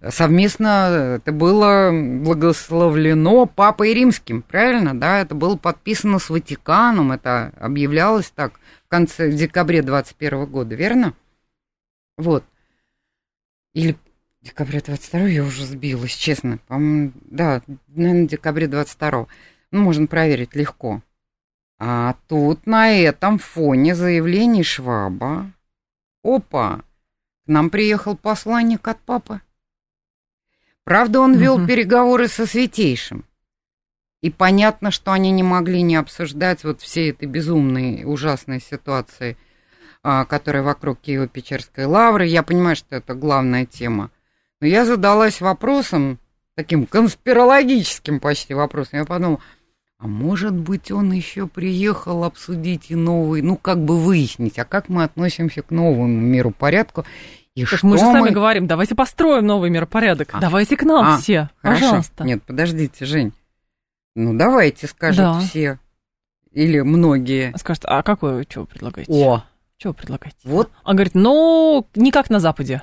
[0.00, 5.20] э, совместно, это было благословлено Папой Римским, правильно, да?
[5.20, 11.14] Это было подписано с Ватиканом, это объявлялось так в конце, в декабре 21 года, верно?
[12.18, 12.44] Вот.
[13.74, 13.96] Или
[14.42, 16.58] декабря 22 я уже сбилась, честно.
[16.68, 19.28] По-моему, да, наверное, декабре 22 ну,
[19.70, 21.02] можно проверить легко.
[21.78, 25.52] А тут на этом фоне заявлений Шваба.
[26.22, 26.82] Опа,
[27.44, 29.40] к нам приехал посланник от папы.
[30.84, 31.66] Правда, он вел угу.
[31.66, 33.24] переговоры со Святейшим.
[34.22, 39.36] И понятно, что они не могли не обсуждать вот все этой безумной, ужасной ситуации,
[40.02, 42.26] а, которая вокруг Киево-Печерской лавры.
[42.26, 44.10] Я понимаю, что это главная тема.
[44.60, 46.18] Но я задалась вопросом,
[46.54, 49.00] таким конспирологическим почти вопросом.
[49.00, 49.40] Я подумала,
[49.98, 54.88] а может быть, он еще приехал обсудить и новый, ну, как бы выяснить, а как
[54.88, 57.06] мы относимся к новому миру порядку.
[57.54, 60.28] И так что мы же сами говорим, давайте построим новый миропорядок.
[60.34, 61.80] А, давайте к нам а, все, хорошо.
[61.80, 62.24] пожалуйста.
[62.24, 63.32] Нет, подождите, Жень.
[64.14, 65.40] Ну, давайте, скажут да.
[65.40, 65.78] все.
[66.52, 67.56] Или многие.
[67.56, 69.12] Скажут, а какое, что вы предлагаете?
[69.12, 69.44] О!
[69.78, 70.38] Что вы предлагаете?
[70.44, 70.70] Вот.
[70.84, 72.82] Он говорит, ну, не как на Западе.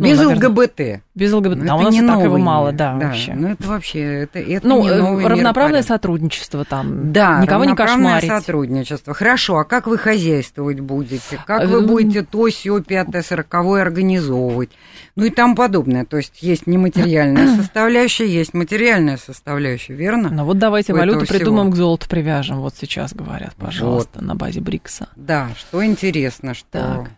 [0.00, 1.02] Ну, Без наверное, ЛГБТ.
[1.14, 1.56] Без ЛГБТ.
[1.58, 3.34] Ну, да, у нас не так его мало, да, да, вообще.
[3.34, 7.12] Ну, это вообще, это, это ну, э, равноправное сотрудничество там.
[7.12, 8.30] Да, никого не кошмарить.
[8.30, 9.12] сотрудничество.
[9.12, 11.38] Хорошо, а как вы хозяйствовать будете?
[11.46, 14.70] Как вы будете то, сё, пятое, сороковое организовывать?
[15.16, 16.06] Ну и там подобное.
[16.06, 20.30] То есть есть нематериальная составляющая, есть материальная составляющая, верно?
[20.30, 22.60] Ну вот давайте валюту придумаем, к золоту привяжем.
[22.60, 24.24] Вот сейчас говорят, пожалуйста, вот.
[24.24, 25.08] на базе БРИКСа.
[25.14, 26.70] Да, что интересно, что...
[26.70, 27.10] Так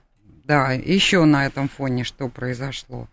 [0.45, 3.09] да, еще на этом фоне что произошло?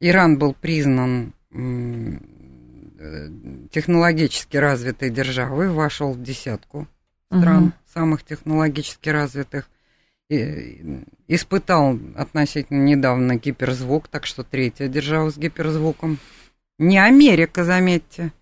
[0.00, 3.28] Иран был признан э,
[3.70, 6.88] технологически развитой державой, вошел в десятку
[7.26, 7.72] стран угу.
[7.92, 9.68] самых технологически развитых.
[10.28, 16.18] И, испытал относительно недавно гиперзвук, так что третья держава с гиперзвуком.
[16.78, 18.32] Не Америка, заметьте.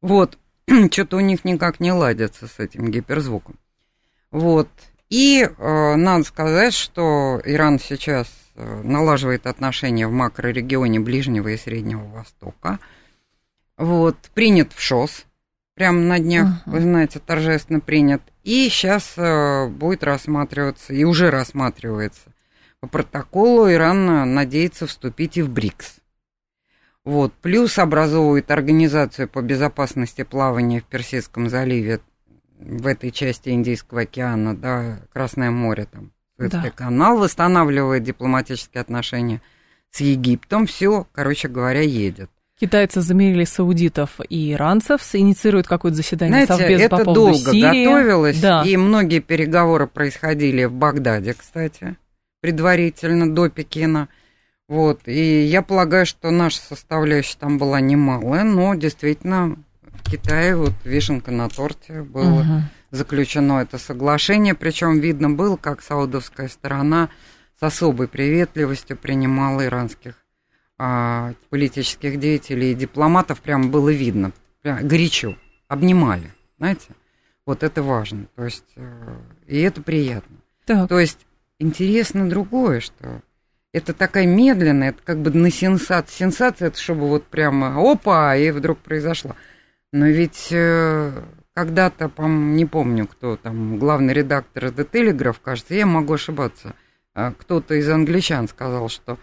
[0.00, 0.38] Вот.
[0.90, 3.56] что-то у них никак не ладится с этим гиперзвуком.
[4.30, 4.68] Вот.
[5.10, 12.04] И э, надо сказать, что Иран сейчас э, налаживает отношения в макрорегионе Ближнего и Среднего
[12.04, 12.78] Востока.
[13.76, 15.24] Вот, принят в ШОС,
[15.74, 16.72] прямо на днях, uh-huh.
[16.72, 18.20] вы знаете, торжественно принят.
[18.42, 22.32] И сейчас э, будет рассматриваться, и уже рассматривается.
[22.80, 25.96] По протоколу Иран надеется вступить и в БРИКС.
[27.04, 27.32] Вот.
[27.40, 32.00] Плюс образовывает организацию по безопасности плавания в Персидском заливе
[32.60, 36.70] в этой части Индийского океана, да, Красное море, там, Суэцкий да.
[36.70, 39.40] канал, восстанавливает дипломатические отношения
[39.90, 42.30] с Египтом, все, короче говоря, едет.
[42.60, 47.84] Китайцы замерили саудитов и иранцев, инициируют какое-то заседание Знаете, Совбеза это по поводу долго Сирии.
[47.84, 48.62] готовилось, да.
[48.64, 51.96] и многие переговоры происходили в Багдаде, кстати,
[52.40, 54.08] предварительно, до Пекина.
[54.68, 59.56] Вот, и я полагаю, что наша составляющая там была немалая, но действительно
[60.10, 62.62] Китае вот вишенка на торте было угу.
[62.90, 67.10] заключено это соглашение, причем видно было, как саудовская сторона
[67.58, 70.14] с особой приветливостью принимала иранских
[70.78, 75.34] а, политических деятелей и дипломатов, прям было видно, прям горячо,
[75.66, 76.90] обнимали, знаете,
[77.44, 79.16] вот это важно, то есть, э,
[79.46, 80.36] и это приятно.
[80.66, 80.88] Так.
[80.88, 81.18] То есть
[81.58, 83.22] интересно другое, что
[83.72, 86.14] это такая медленная, это как бы на сенсация.
[86.14, 89.36] Сенсация, это чтобы вот прямо опа, и вдруг произошло.
[89.92, 91.22] Но ведь э,
[91.54, 96.74] когда-то, не помню, кто там, главный редактор The Telegraph, кажется, я могу ошибаться,
[97.14, 99.18] а кто-то из англичан сказал, что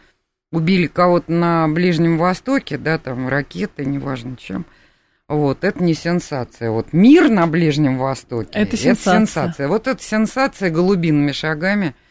[0.51, 4.65] убили кого-то на Ближнем Востоке, да, там ракеты, неважно чем.
[5.28, 6.69] Вот, это не сенсация.
[6.71, 9.13] Вот мир на Ближнем Востоке, это сенсация.
[9.13, 9.67] Это сенсация.
[9.67, 11.95] Вот эта сенсация голубиными шагами–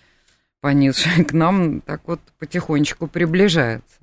[0.64, 4.01] понизшая к нам так вот потихонечку приближается.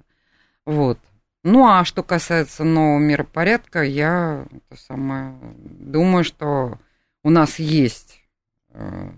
[0.64, 1.00] Вот.
[1.44, 6.80] Ну, а что касается нового миропорядка, я это самое, думаю, что
[7.24, 8.22] у нас есть...
[8.70, 9.12] Э,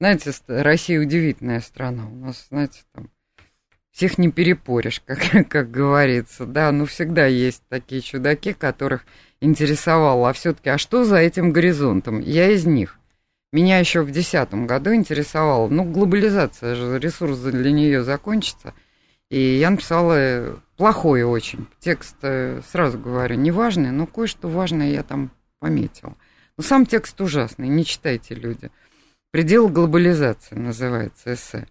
[0.00, 2.06] знаете, Россия удивительная страна.
[2.06, 3.10] У нас, знаете, там
[3.90, 6.46] всех не перепоришь, как, как говорится.
[6.46, 9.04] Да, ну всегда есть такие чудаки, которых
[9.40, 12.20] интересовало, а все-таки, а что за этим горизонтом?
[12.20, 12.98] Я из них.
[13.52, 18.74] Меня еще в 2010 году интересовало, ну, глобализация же, ресурс для нее закончится.
[19.34, 21.66] И я написала плохой очень.
[21.80, 26.14] Текст, э, сразу говорю, неважный, но кое-что важное я там пометила.
[26.56, 28.70] Но сам текст ужасный, не читайте, люди.
[29.32, 31.66] «Предел глобализации» называется эссе.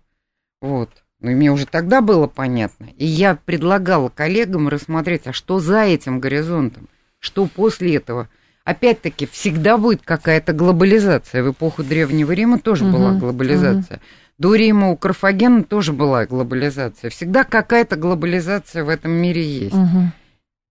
[0.61, 0.89] Вот.
[1.21, 2.89] Ну, и мне уже тогда было понятно.
[2.97, 6.89] И я предлагала коллегам рассмотреть, а что за этим горизонтом?
[7.19, 8.27] Что после этого–
[8.63, 11.43] опять-таки, всегда будет какая-то глобализация.
[11.43, 13.97] В эпоху Древнего Рима тоже угу, была глобализация.
[13.97, 14.03] Угу.
[14.37, 17.09] До Рима у Карфагена тоже была глобализация.
[17.09, 19.75] Всегда какая-то глобализация в этом мире есть.
[19.75, 20.11] Угу.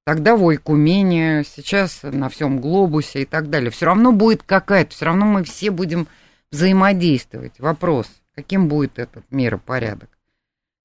[0.04, 3.70] Тогда в Ойкумене, сейчас на всем глобусе и так далее.
[3.70, 6.08] Все равно будет какая-то, все равно мы все будем
[6.50, 7.60] взаимодействовать.
[7.60, 10.10] Вопрос, каким будет этот миропорядок?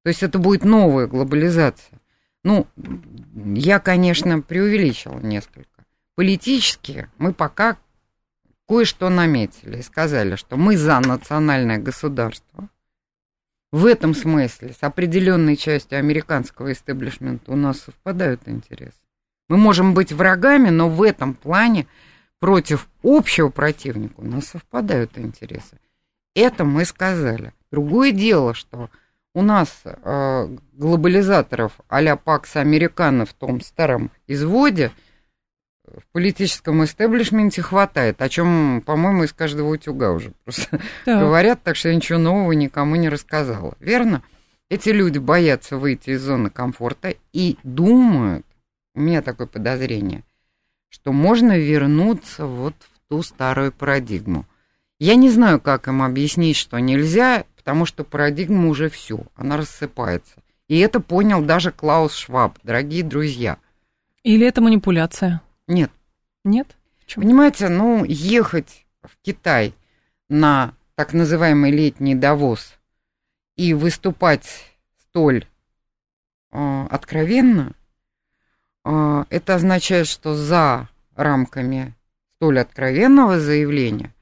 [0.04, 2.00] То есть это будет новая глобализация.
[2.44, 2.66] Ну,
[3.34, 5.84] я, конечно, преувеличила несколько.
[6.14, 7.76] Политически мы пока
[8.68, 12.68] кое-что наметили и сказали, что мы за национальное государство.
[13.72, 19.00] В этом смысле с определенной частью американского истеблишмента у нас совпадают интересы.
[19.48, 21.86] Мы можем быть врагами, но в этом плане
[22.38, 25.78] против общего противника у нас совпадают интересы.
[26.34, 27.52] Это мы сказали.
[27.70, 28.90] Другое дело, что
[29.34, 34.92] у нас э, глобализаторов а-ля Пакс Американо в том старом изводе–
[35.96, 41.20] в политическом истеблишменте хватает, о чем, по-моему, из каждого утюга уже просто да.
[41.20, 43.74] говорят, так что я ничего нового никому не рассказала.
[43.80, 44.22] Верно?
[44.70, 48.44] Эти люди боятся выйти из зоны комфорта и думают,
[48.94, 50.24] у меня такое подозрение,
[50.90, 54.44] что можно вернуться вот в ту старую парадигму.
[54.98, 60.34] Я не знаю, как им объяснить, что нельзя, потому что парадигма уже все, она рассыпается.
[60.68, 63.56] И это понял даже Клаус Шваб, дорогие друзья.
[64.22, 65.40] Или это манипуляция?
[65.68, 65.92] Нет.
[66.44, 66.76] Нет?
[67.00, 67.24] Почему?
[67.24, 69.74] Понимаете, ну, ехать в Китай
[70.28, 72.74] на так называемый летний довоз
[73.54, 74.48] и выступать
[75.02, 75.46] столь
[76.50, 77.72] э, откровенно,
[78.84, 81.94] э, это означает, что за рамками
[82.36, 84.14] столь откровенного заявления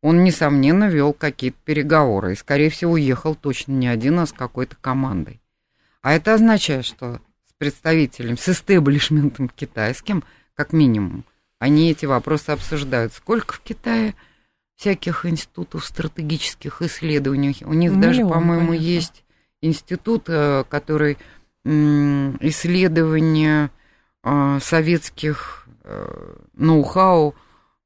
[0.00, 4.76] он, несомненно, вел какие-то переговоры и, скорее всего, ехал точно не один, а с какой-то
[4.80, 5.40] командой.
[6.00, 10.24] А это означает, что с представителем, с истеблишментом китайским–
[10.56, 11.24] как минимум.
[11.58, 13.12] Они эти вопросы обсуждают.
[13.12, 14.14] Сколько в Китае
[14.74, 17.56] всяких институтов стратегических исследований?
[17.64, 19.24] У них Миллион, даже, по-моему, есть
[19.62, 21.18] институт, э, который
[21.64, 23.70] исследование
[24.22, 27.34] э, советских э, ноу-хау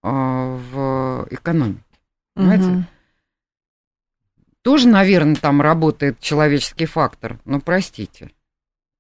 [0.02, 1.84] в экономике.
[2.34, 2.64] Понимаете?
[2.64, 2.86] Мгм.
[4.62, 8.30] Тоже, наверное, там работает человеческий фактор, но простите.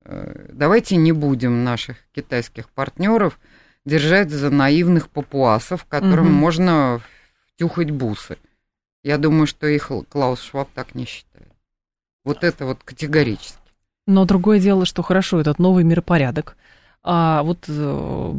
[0.04, 3.38] Давайте не будем наших китайских партнеров
[3.84, 6.34] держать за наивных папуасов, которым Мгм.
[6.34, 7.00] можно
[7.54, 8.38] втюхать бусы.
[9.02, 11.48] Я думаю, что их Клаус Шваб так не считает.
[12.24, 13.56] Вот это вот категорически.
[14.06, 16.56] Но другое дело, что хорошо, этот новый миропорядок.
[17.02, 18.34] А вот э,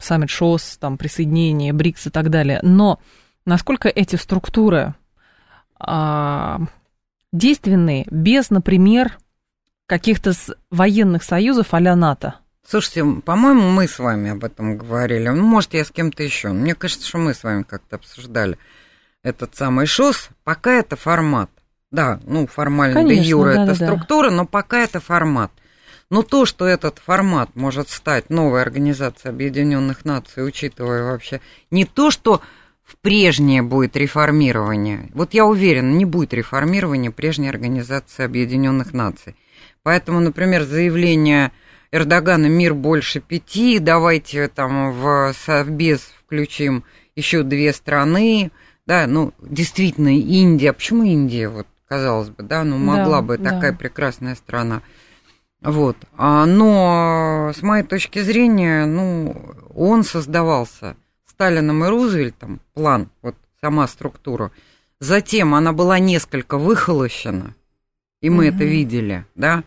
[0.00, 2.58] саммит ШОС, там, присоединение, БРИКС и так далее.
[2.62, 2.98] Но
[3.44, 4.94] насколько эти структуры
[5.78, 6.60] а,
[7.32, 9.18] действенные без, например,
[9.86, 10.32] каких-то
[10.70, 12.36] военных союзов а-ля НАТО?
[12.66, 15.28] Слушайте, по-моему, мы с вами об этом говорили.
[15.28, 16.48] Ну, может, я с кем-то еще.
[16.48, 18.56] Мне кажется, что мы с вами как-то обсуждали
[19.22, 20.30] этот самый ШОС.
[20.44, 21.50] Пока это формат.
[21.90, 23.86] Да, ну, формально де Конечно, юра это да-да-да.
[23.86, 25.52] структура, но пока это формат.
[26.08, 31.40] Но то, что этот формат может стать новой Организацией Объединенных Наций, учитывая вообще
[31.70, 32.40] не то, что
[32.82, 35.10] в прежнее будет реформирование.
[35.14, 39.36] Вот я уверен, не будет реформирования прежней Организации Объединенных Наций.
[39.82, 41.52] Поэтому, например, заявление
[41.92, 46.84] Эрдогана «Мир больше пяти», давайте там в Совбез включим
[47.14, 48.50] еще две страны,
[48.86, 53.50] да, ну, действительно, Индия, почему Индия, вот, казалось бы, да, ну, могла Да, бы да.
[53.50, 54.80] такая прекрасная страна.
[55.60, 55.96] Вот.
[56.16, 60.96] А, Но с моей точки зрения, ну, он создавался
[61.28, 64.50] Сталином и Рузвельтом, план, вот сама структура.
[64.98, 67.54] Затем она была несколько выхолощена,
[68.22, 68.54] и мы Мгм.
[68.56, 69.62] это видели, да.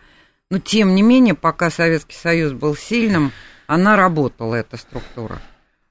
[0.49, 3.31] Но тем не менее, пока Советский Союз был сильным,
[3.67, 5.41] она работала, эта структура.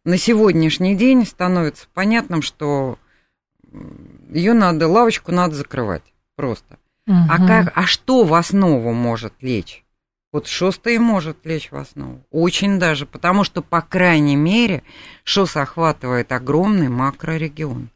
[0.05, 2.99] На сегодняшний день становится понятным, что
[4.31, 6.03] ее надо, лавочку надо закрывать
[6.37, 6.79] просто.
[7.07, 7.47] А, Мгм.
[7.47, 9.85] как, а что в основу может лечь?
[10.33, 12.25] Вот ШОС-то и может лечь в основу.
[12.31, 14.83] Очень даже, потому что, по крайней мере,
[15.23, 17.91] ШОС охватывает огромный макрорегион.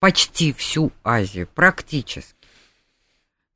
[0.00, 2.35] Почти всю Азию, практически.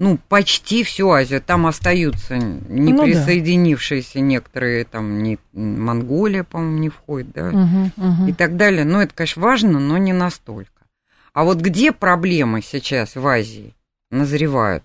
[0.00, 1.42] Ну, почти всю Азию.
[1.42, 3.04] Там остаются не Ну да.
[3.04, 8.26] присоединившиеся некоторые, там, не, Монголия, по-моему, не входит, да, Мгм, мгм.
[8.28, 8.86] и так далее.
[8.86, 10.86] Но это, конечно, важно, но не настолько.
[11.34, 13.74] А вот где проблемы сейчас в Азии
[14.10, 14.82] назревают,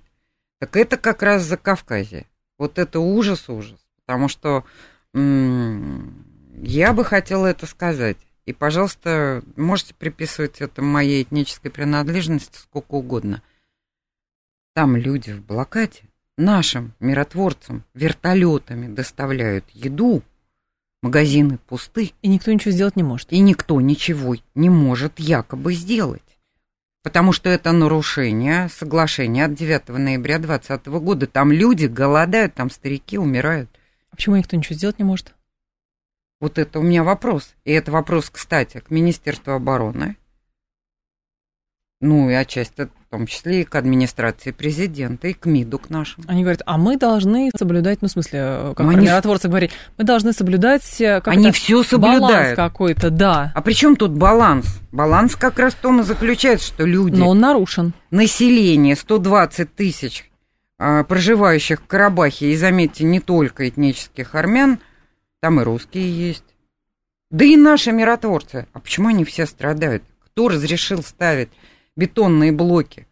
[0.60, 2.26] так это как раз за Кавказе.
[2.58, 3.80] Вот это ужас-ужас.
[4.06, 4.66] Потому что
[5.14, 6.26] м,
[6.62, 8.18] я бы хотела это сказать.
[8.46, 13.42] И, пожалуйста, можете приписывать это моей этнической принадлежности сколько угодно.
[14.76, 16.02] Там люди в блокаде
[16.38, 20.22] нашим миротворцам вертолетами доставляют еду,
[21.02, 23.32] магазины пусты, И никто ничего сделать не может.
[23.32, 26.22] и никто ничего не может якобы сделать.
[27.04, 31.26] Потому что это нарушение соглашения от 9 ноября 2020 года.
[31.26, 33.70] Там люди голодают, там старики умирают.
[34.12, 35.36] А почему никто ничего сделать не может?
[36.42, 37.56] Вот это у меня вопрос.
[37.64, 40.18] И это вопрос, кстати, к Министерству обороны.
[42.06, 46.24] Ну и отчасти, в том числе и к администрации президента, и к МИДу, к нашим.
[46.28, 50.04] Они говорят, а мы должны соблюдать, ну, в смысле, э, как они- миротворцы говорили, мы
[50.04, 52.56] должны соблюдать э, как Они все баланс соблюдают.
[52.56, 53.52] какой-то, да.
[53.56, 54.68] А при чем тут баланс?
[54.92, 57.18] Баланс как раз в том и заключается, что люди...
[57.18, 57.94] Но он нарушен.
[58.12, 60.30] население 120 тысяч
[60.78, 64.78] а, проживающих в Карабахе, и заметьте, не только этнических армян,
[65.42, 66.44] там и русские есть.
[67.32, 68.68] Да и наши миротворцы.
[68.74, 70.04] А почему они все страдают?
[70.26, 71.50] Кто разрешил ставить
[71.96, 73.08] бетонные блоки?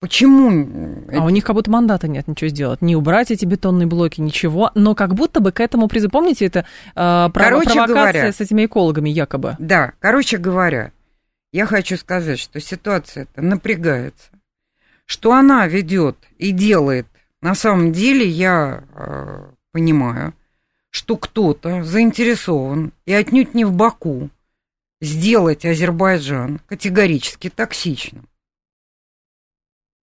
[0.00, 1.04] Почему?
[1.12, 2.82] А у них как будто мандата нет ничего сделать.
[2.82, 4.72] Не убрать эти бетонные блоки, ничего.
[4.74, 6.10] Но как будто бы к этому призыв...
[6.10, 9.54] Помните, это э, Короче провокация говоря- с этими экологами якобы?
[9.60, 10.90] Да, короче говоря,
[11.52, 14.30] я хочу сказать, что ситуация это напрягается.
[15.06, 17.06] Что она ведет и делает,
[17.40, 20.34] на самом деле я э, понимаю,
[20.90, 24.30] что кто-то заинтересован, и отнюдь не в Баку,
[25.02, 28.28] сделать Азербайджан категорически токсичным.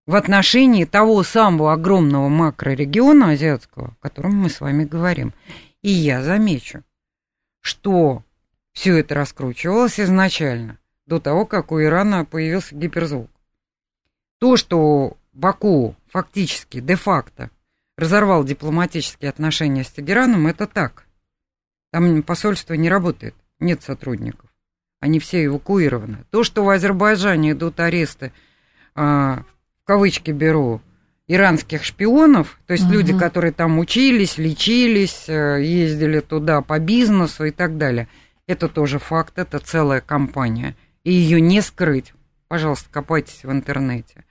[0.05, 5.33] В отношении того самого огромного макрорегиона азиатского, о котором мы с вами говорим.
[5.81, 6.83] И я замечу,
[7.61, 8.23] что
[8.73, 13.29] все это раскручивалось изначально, до того, как у Ирана появился гиперзвук.
[14.39, 17.51] То, что Баку фактически, де-факто
[17.97, 21.05] разорвал дипломатические отношения с Тегераном, это так.
[21.91, 24.48] Там посольство не работает, нет сотрудников.
[24.99, 26.25] Они все эвакуированы.
[26.29, 28.31] То, что в Азербайджане идут аресты,
[28.95, 29.43] а,
[29.83, 30.81] в кавычки беру,
[31.27, 32.93] иранских шпионов, то есть Мгм.
[32.93, 38.07] люди, которые там учились, лечились, э, ездили туда по бизнесу и так далее.
[38.47, 40.75] Это тоже факт, это целая компания.
[41.03, 42.13] И ее не скрыть.
[42.47, 44.25] Пожалуйста, копайтесь в интернете.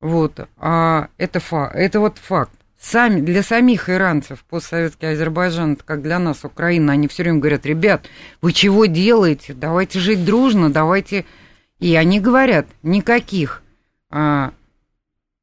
[0.00, 0.48] Вот.
[0.56, 2.57] А это, фа- это вот факт.
[2.78, 7.66] Сами, для самих иранцев постсоветский Азербайджан, это как для нас Украина, они все время говорят,
[7.66, 8.06] ребят,
[8.40, 9.54] вы чего делаете?
[9.54, 11.24] Давайте жить дружно, давайте...
[11.78, 13.62] И они говорят, никаких
[14.10, 14.52] а,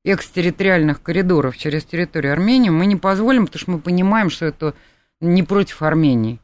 [0.04, 4.74] экстерриториальных коридоров через территорию Армении мы не позволим, потому что мы понимаем, что это
[5.22, 6.40] не против Армении.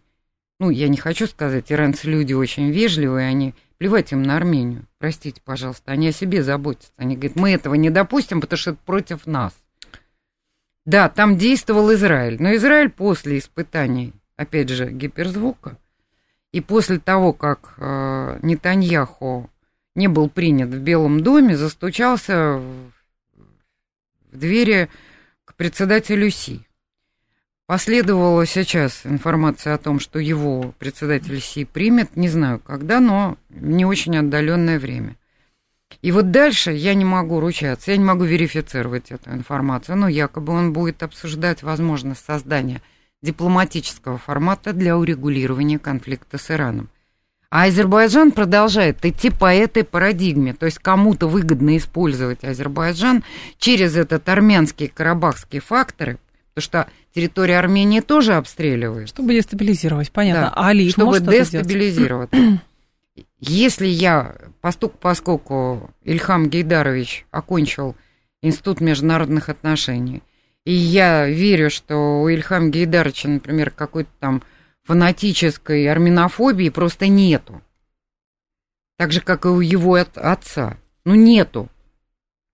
[0.61, 4.85] Ну, я не хочу сказать, иранцы люди очень вежливые, они плевать им на Армению.
[4.99, 6.91] Простите, пожалуйста, они о себе заботятся.
[6.97, 9.53] Они говорят, мы этого не допустим, потому что это против нас.
[10.85, 15.77] Да, там действовал Израиль, но Израиль после испытаний, опять же, гиперзвука,
[16.51, 19.49] и после того, как э, Нетаньяху
[19.95, 22.91] не был принят в Белом доме, застучался в,
[24.31, 24.89] в двери
[25.45, 26.67] к председателю Си.
[27.67, 33.85] Последовала сейчас информация о том, что его председатель Си примет, не знаю когда, но не
[33.85, 35.15] очень отдаленное время.
[36.01, 40.53] И вот дальше я не могу ручаться, я не могу верифицировать эту информацию, но якобы
[40.53, 42.81] он будет обсуждать возможность создания
[43.21, 46.89] дипломатического формата для урегулирования конфликта с Ираном.
[47.51, 53.25] А Азербайджан продолжает идти по этой парадигме, то есть кому-то выгодно использовать Азербайджан
[53.57, 56.17] через этот армянские карабахские факторы,
[56.53, 59.09] потому что территория Армении тоже обстреливает.
[59.09, 60.43] Чтобы дестабилизировать, понятно.
[60.43, 62.29] Да, а Али чтобы дестабилизировать.
[63.39, 67.95] Если я, поскольку Ильхам Гейдарович окончил
[68.41, 70.23] Институт международных отношений,
[70.65, 74.43] и я верю, что у Ильхама Гейдаровича, например, какой-то там
[74.83, 77.61] фанатической армянофобии просто нету.
[78.97, 80.77] Так же, как и у его отца.
[81.05, 81.69] Ну, нету.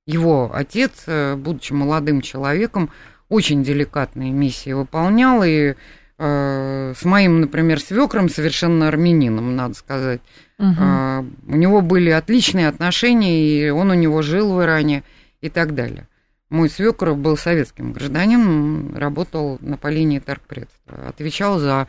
[0.05, 2.89] Его отец, э, будучи молодым человеком,
[3.28, 5.76] очень деликатные миссии выполнял, и
[6.18, 10.22] э, с моим, например, свекром, совершенно армянином, надо сказать,
[10.58, 11.28] угу.
[11.47, 15.03] у него были отличные отношения, и он у него жил в Иране
[15.41, 16.08] и так далее.
[16.49, 21.88] Мой свекр был советским гражданином, работал на по линии торгпредства, отвечал за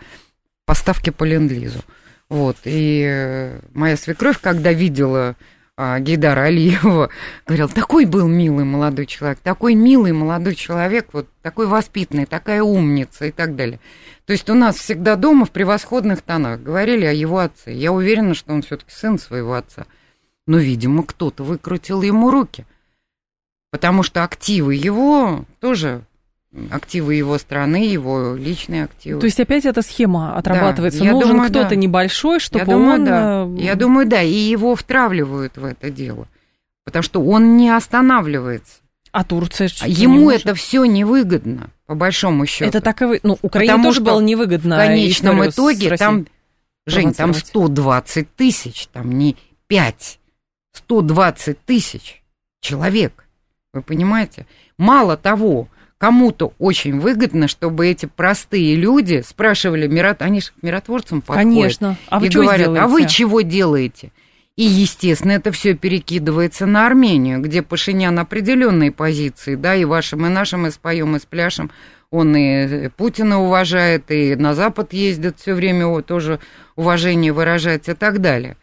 [0.65, 1.81] поставки по ленд-лизу.
[2.29, 5.37] Вот, и э, моя свекровь, когда видела
[5.81, 7.09] а, Гейдара Алиева,
[7.47, 13.27] говорил, такой был милый молодой человек, такой милый молодой человек, вот такой воспитанный, такая умница
[13.27, 13.79] и так далее.
[14.27, 17.73] То есть у нас всегда дома в превосходных тонах говорили о его отце.
[17.73, 19.87] Я уверена, что он все-таки сын своего отца.
[20.49, 22.67] Но, видимо, кто-то выкрутил ему руки.
[23.71, 26.03] Потому что активы его тоже
[26.71, 29.21] активы его страны, его личные активы.
[29.21, 31.05] То есть опять эта схема отрабатывается.
[31.05, 31.77] Да, Нужен кто-то да.
[31.77, 33.05] небольшой, чтобы я думаю, он...
[33.05, 33.47] Да.
[33.47, 36.27] Э, я думаю, да, и его втравливают в это дело.
[36.85, 38.81] Потому что он не останавливается.
[39.13, 42.69] А Турция Ему это все невыгодно, по большому счету.
[42.69, 43.21] Это так и вы...
[43.23, 44.77] Ну, Украине Потому тоже было невыгодно.
[44.77, 46.27] В конечном итоге там,
[46.87, 49.37] Жень, там 120 тысяч, там не
[49.67, 50.19] 5,
[50.73, 52.23] 120 тысяч
[52.61, 53.27] человек.
[53.73, 54.47] Вы понимаете?
[54.79, 55.69] Мало того,
[55.99, 60.23] кому-то очень выгодно, чтобы эти простые люди спрашивали, мирот...
[60.23, 61.53] они же к миротворцам подходят.
[61.53, 61.97] Конечно.
[62.09, 62.83] А вы и говорят, сделаете?
[62.83, 64.13] а вы чего делаете?
[64.57, 70.29] И, естественно, это все перекидывается на Армению, где Пашинян определенные позиции, да, и вашим, и
[70.29, 71.71] нашим, и споем, и спляшем.
[72.11, 76.41] Он и Путина уважает, и на Запад ездит все время, его тоже
[76.75, 78.57] уважение выражать и так далее.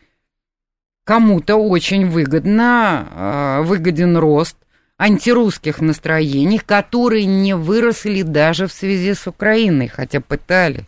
[1.06, 4.58] Кому-то очень выгодно, а, выгоден рост
[4.98, 10.86] антирусских настроений, которые не выросли даже в связи с Украиной, хотя пытались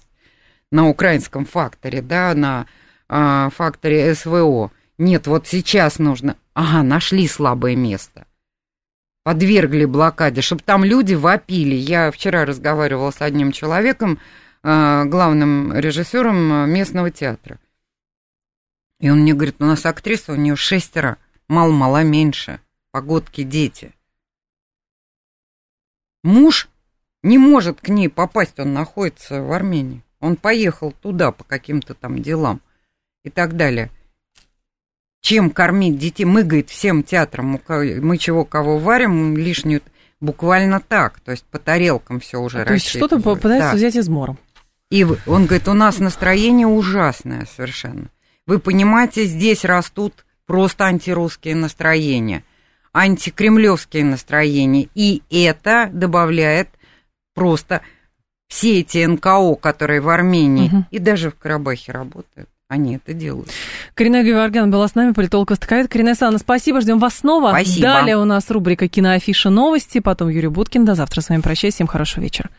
[0.71, 2.67] на украинском факторе, да, на
[3.09, 4.71] а, факторе СВО.
[4.97, 6.37] Нет, вот сейчас нужно...
[6.53, 8.25] Ага, нашли слабое место.
[9.23, 11.75] Подвергли блокаде, чтобы там люди вопили.
[11.75, 14.19] Я вчера разговаривала с одним человеком,
[14.63, 17.59] а, главным режиссером местного театра.
[18.99, 22.59] И он мне говорит, у нас актриса, у нее шестеро, мало-мало меньше,
[22.91, 23.93] погодки дети.
[26.27, 26.67] Муж
[27.23, 30.03] не может к ней попасть, он находится в Армении.
[30.19, 32.59] Он поехал туда по каким-то там делам
[33.23, 33.89] и так далее.
[35.21, 36.25] Чем кормить детей?
[36.25, 39.81] Мы, говорит, всем театрам, мы чего кого варим, лишнюю,
[40.19, 43.75] буквально так, то есть по тарелкам все уже То есть что-то пытается да.
[43.77, 44.37] взять измором.
[44.89, 48.09] И он говорит, у нас настроение ужасное совершенно.
[48.45, 52.43] Вы понимаете, здесь растут просто антирусские настроения–
[52.97, 54.89] антикремлевские настроения.
[54.95, 56.69] И это добавляет
[57.35, 57.81] просто
[58.47, 60.85] все эти НКО, которые в Армении угу.
[60.89, 62.49] и даже в Карабахе работают.
[62.69, 63.49] Они это делают.
[63.93, 65.89] Карина Геворгян была с нами, политолог Востоковед.
[65.89, 67.49] Карина Александровна, спасибо, ждем вас снова.
[67.51, 67.83] Спасибо.
[67.83, 70.83] Далее у нас рубрика «Киноафиша новости», потом Юрий Буткин.
[70.83, 72.49] До завтра с вами прощаюсь, всем хорошего вечера.